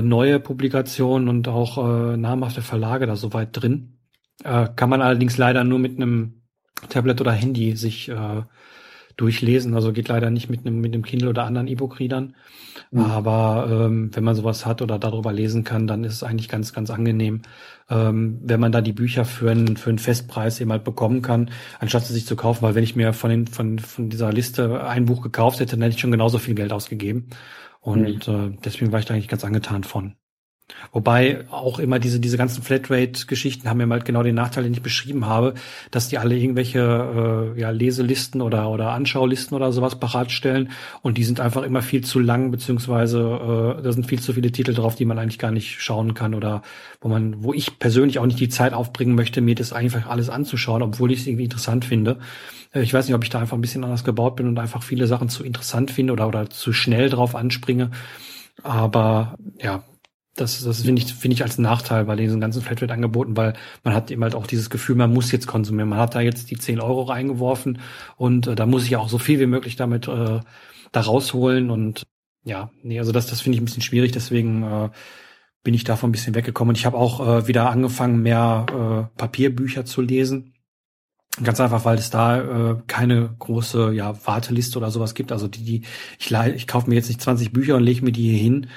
[0.00, 3.97] neue Publikationen und auch äh, namhafte Verlage da soweit drin.
[4.44, 6.42] Äh, kann man allerdings leider nur mit einem
[6.88, 8.42] Tablet oder Handy sich äh,
[9.18, 9.74] durchlesen.
[9.74, 12.34] Also geht leider nicht mit einem, mit einem Kindle oder anderen E-Book-Readern.
[12.90, 13.00] Mhm.
[13.00, 16.72] Aber ähm, wenn man sowas hat oder darüber lesen kann, dann ist es eigentlich ganz,
[16.72, 17.42] ganz angenehm,
[17.90, 21.50] ähm, wenn man da die Bücher für einen, für einen Festpreis eben halt bekommen kann,
[21.80, 22.62] anstatt sie sich zu kaufen.
[22.62, 25.82] Weil wenn ich mir von, den, von, von dieser Liste ein Buch gekauft hätte, dann
[25.82, 27.28] hätte ich schon genauso viel Geld ausgegeben.
[27.80, 28.34] Und mhm.
[28.34, 30.14] äh, deswegen war ich da eigentlich ganz angetan von.
[30.92, 34.82] Wobei auch immer diese, diese ganzen Flatrate-Geschichten haben ja mal genau den Nachteil, den ich
[34.82, 35.54] beschrieben habe,
[35.90, 40.70] dass die alle irgendwelche äh, ja, Leselisten oder, oder Anschaulisten oder sowas bereitstellen
[41.02, 44.52] und die sind einfach immer viel zu lang, beziehungsweise äh, da sind viel zu viele
[44.52, 46.62] Titel drauf, die man eigentlich gar nicht schauen kann oder
[47.00, 50.28] wo man, wo ich persönlich auch nicht die Zeit aufbringen möchte, mir das einfach alles
[50.30, 52.18] anzuschauen, obwohl ich es irgendwie interessant finde.
[52.72, 54.82] Äh, ich weiß nicht, ob ich da einfach ein bisschen anders gebaut bin und einfach
[54.82, 57.90] viele Sachen zu interessant finde oder, oder zu schnell drauf anspringe.
[58.62, 59.84] Aber ja,
[60.40, 64.10] das, das finde ich, finde ich als Nachteil bei diesen ganzen Flatrate-Angeboten, weil man hat
[64.10, 65.88] eben halt auch dieses Gefühl, man muss jetzt konsumieren.
[65.88, 67.80] Man hat da jetzt die 10 Euro reingeworfen
[68.16, 70.40] und äh, da muss ich auch so viel wie möglich damit äh,
[70.92, 72.04] da rausholen und
[72.44, 74.88] ja, nee, also das, das finde ich ein bisschen schwierig, deswegen äh,
[75.62, 79.18] bin ich davon ein bisschen weggekommen und ich habe auch äh, wieder angefangen, mehr äh,
[79.18, 80.54] Papierbücher zu lesen.
[81.42, 85.30] Ganz einfach, weil es da äh, keine große ja, Warteliste oder sowas gibt.
[85.30, 85.82] Also die, die
[86.18, 88.68] ich, ich kaufe mir jetzt nicht 20 Bücher und lege mir die hier hin,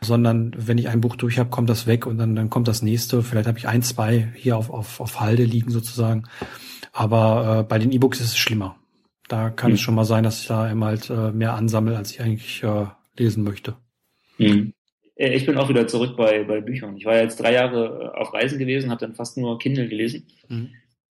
[0.00, 2.82] sondern wenn ich ein Buch durch habe, kommt das weg und dann, dann kommt das
[2.82, 3.22] nächste.
[3.22, 6.24] Vielleicht habe ich ein, zwei hier auf, auf, auf Halde liegen sozusagen.
[6.92, 8.76] Aber äh, bei den E-Books ist es schlimmer.
[9.28, 9.74] Da kann mhm.
[9.74, 12.62] es schon mal sein, dass ich da immer halt äh, mehr ansammle, als ich eigentlich
[12.62, 12.86] äh,
[13.16, 13.76] lesen möchte.
[14.38, 14.72] Mhm.
[15.14, 16.96] Ich bin auch wieder zurück bei, bei Büchern.
[16.96, 20.26] Ich war jetzt drei Jahre auf Reisen gewesen, habe dann fast nur Kindle gelesen.
[20.48, 20.70] Mhm.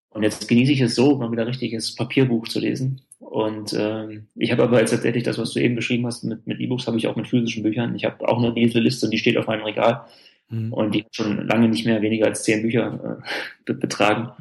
[0.09, 3.01] Und jetzt genieße ich es so, mal wieder richtiges Papierbuch zu lesen.
[3.19, 6.59] Und ähm, ich habe aber jetzt tatsächlich das, was du eben beschrieben hast, mit, mit
[6.59, 7.95] E-Books habe ich auch mit physischen Büchern.
[7.95, 10.05] Ich habe auch eine Leseliste und die steht auf meinem Regal.
[10.49, 10.71] Mhm.
[10.71, 13.21] Und die hat schon lange nicht mehr weniger als zehn Bücher
[13.65, 14.31] äh, betragen.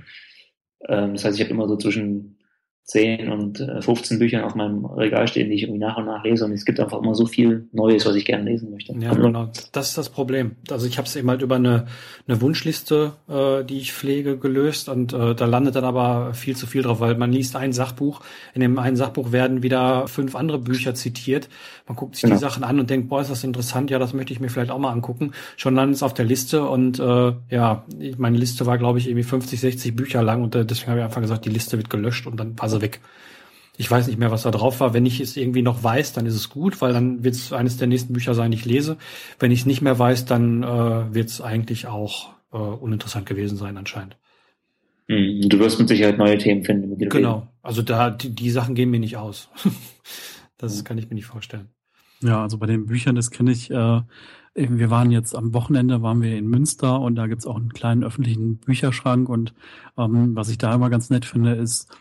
[0.89, 2.36] Ähm, das heißt, ich habe immer so zwischen
[2.87, 6.23] 10 und 15 äh, Büchern auf meinem Regal stehen, die ich irgendwie nach und nach
[6.23, 6.45] lese.
[6.45, 8.95] Und es gibt einfach immer so viel Neues, was ich gerne lesen möchte.
[9.01, 9.51] Ja, genau.
[9.73, 10.53] Das ist das Problem.
[10.71, 11.87] Also ich habe es eben halt über eine,
[12.29, 14.89] eine Wunschliste, äh, die ich pflege, gelöst.
[14.89, 18.21] Und äh, da landet dann aber viel zu viel drauf, weil man liest ein Sachbuch.
[18.55, 21.49] In dem einen Sachbuch werden wieder fünf andere Bücher zitiert.
[21.89, 22.37] Man guckt sich genau.
[22.37, 23.91] die Sachen an und denkt, boah, ist das interessant.
[23.91, 25.33] Ja, das möchte ich mir vielleicht auch mal angucken.
[25.57, 26.63] Schon ist es auf der Liste.
[26.65, 27.85] Und äh, ja,
[28.17, 30.45] meine Liste war, glaube ich, irgendwie 50, 60 Bücher lang.
[30.45, 32.83] Und äh, deswegen habe ich einfach gesagt, die Liste wird gelöscht und dann war sie
[32.83, 33.01] weg.
[33.79, 34.95] Ich weiß nicht mehr, was da drauf war.
[34.95, 37.77] Wenn ich es irgendwie noch weiß, dann ist es gut, weil dann wird es eines
[37.77, 38.97] der nächsten Bücher sein, die ich lese.
[39.39, 43.57] Wenn ich es nicht mehr weiß, dann äh, wird es eigentlich auch äh, uninteressant gewesen
[43.57, 44.17] sein anscheinend.
[45.09, 46.97] Hm, du wirst mit Sicherheit neue Themen finden.
[46.97, 47.35] Mit genau.
[47.35, 47.49] Reden.
[47.63, 49.51] Also da die, die Sachen gehen mir nicht aus.
[50.59, 51.69] das kann ich mir nicht vorstellen.
[52.23, 53.71] Ja, also bei den Büchern, das kenne ich.
[53.71, 54.01] Äh,
[54.55, 58.03] wir waren jetzt am Wochenende, waren wir in Münster und da gibt's auch einen kleinen
[58.03, 59.53] öffentlichen Bücherschrank und
[59.99, 61.95] ähm, was ich da immer ganz nett finde, ist,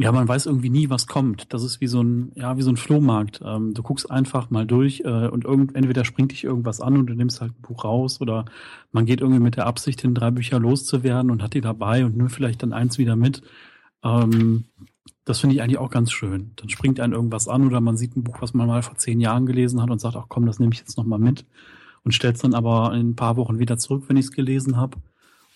[0.00, 1.52] ja, man weiß irgendwie nie, was kommt.
[1.52, 3.40] Das ist wie so ein, ja, wie so ein Flohmarkt.
[3.44, 7.08] Ähm, du guckst einfach mal durch äh, und irgend, entweder springt dich irgendwas an und
[7.08, 8.44] du nimmst halt ein Buch raus oder
[8.92, 12.16] man geht irgendwie mit der Absicht hin, drei Bücher loszuwerden und hat die dabei und
[12.16, 13.42] nur vielleicht dann eins wieder mit.
[14.04, 14.66] Ähm,
[15.24, 16.52] das finde ich eigentlich auch ganz schön.
[16.54, 19.18] Dann springt einen irgendwas an oder man sieht ein Buch, was man mal vor zehn
[19.20, 21.44] Jahren gelesen hat und sagt, ach komm, das nehme ich jetzt nochmal mit
[22.04, 24.76] und stellt es dann aber in ein paar Wochen wieder zurück, wenn ich es gelesen
[24.76, 24.98] habe.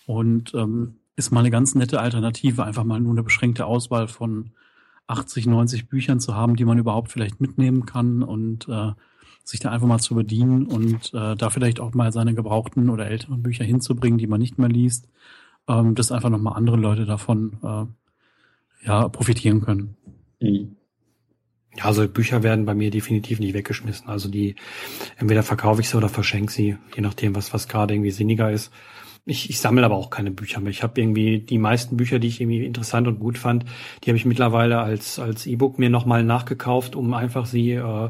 [0.05, 4.51] Und ähm, ist mal eine ganz nette Alternative, einfach mal nur eine beschränkte Auswahl von
[5.07, 8.91] 80, 90 Büchern zu haben, die man überhaupt vielleicht mitnehmen kann und äh,
[9.43, 13.07] sich da einfach mal zu bedienen und äh, da vielleicht auch mal seine gebrauchten oder
[13.07, 15.09] älteren Bücher hinzubringen, die man nicht mehr liest,
[15.67, 19.97] ähm, dass einfach nochmal andere Leute davon äh, ja, profitieren können.
[20.39, 20.77] Mhm.
[21.75, 24.07] Ja, also Bücher werden bei mir definitiv nicht weggeschmissen.
[24.07, 24.55] Also die,
[25.17, 28.71] entweder verkaufe ich sie oder verschenke sie, je nachdem, was, was gerade irgendwie sinniger ist.
[29.25, 30.71] Ich, ich sammle aber auch keine Bücher mehr.
[30.71, 33.63] Ich habe irgendwie die meisten Bücher, die ich irgendwie interessant und gut fand,
[34.03, 38.09] die habe ich mittlerweile als als E-Book mir nochmal nachgekauft, um einfach sie äh,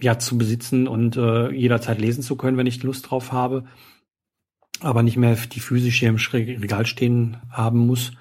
[0.00, 3.64] ja zu besitzen und äh, jederzeit lesen zu können, wenn ich Lust drauf habe.
[4.80, 8.12] Aber nicht mehr die physisch hier im Regal stehen haben muss.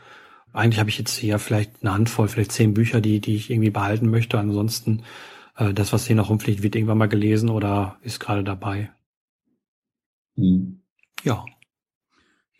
[0.54, 3.72] Eigentlich habe ich jetzt hier vielleicht eine Handvoll, vielleicht zehn Bücher, die, die ich irgendwie
[3.72, 4.38] behalten möchte.
[4.39, 5.04] Ansonsten,
[5.58, 8.91] äh, das, was hier noch rumfliegt, wird irgendwann mal gelesen oder ist gerade dabei.
[10.36, 10.82] Mhm.
[11.24, 11.45] Ja.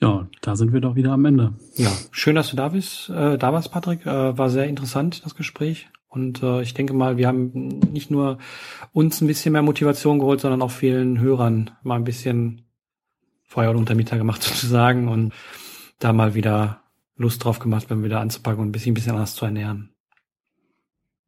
[0.04, 1.54] Ja, da sind wir doch wieder am Ende.
[1.76, 4.06] Ja, schön, dass du da bist, äh, da warst, Patrick.
[4.06, 5.88] Äh, war sehr interessant, das Gespräch.
[6.10, 8.38] Und äh, ich denke mal, wir haben nicht nur
[8.92, 12.66] uns ein bisschen mehr Motivation geholt, sondern auch vielen Hörern mal ein bisschen
[13.46, 15.32] Feuer und unter Mittag gemacht sozusagen und
[16.00, 16.82] da mal wieder
[17.16, 19.96] Lust drauf gemacht, wenn wir wieder anzupacken und ein bisschen, ein bisschen anders zu ernähren.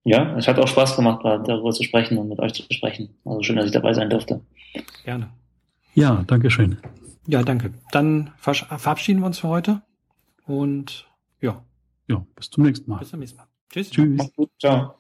[0.04, 3.16] Ja, es hat auch Spaß gemacht, darüber zu sprechen und mit euch zu sprechen.
[3.24, 4.42] Also schön, dass ich dabei sein durfte.
[5.06, 5.30] Gerne.
[5.94, 6.78] Ja, danke schön.
[7.28, 7.74] Ja, danke.
[7.92, 9.82] Dann verabschieden wir uns für heute
[10.46, 11.08] und
[11.42, 11.64] ja.
[12.08, 13.00] Ja, bis zum nächsten Mal.
[13.00, 13.48] Bis zum nächsten Mal.
[13.70, 13.90] Tschüss.
[13.90, 14.32] Tschüss.
[14.60, 14.96] Ciao.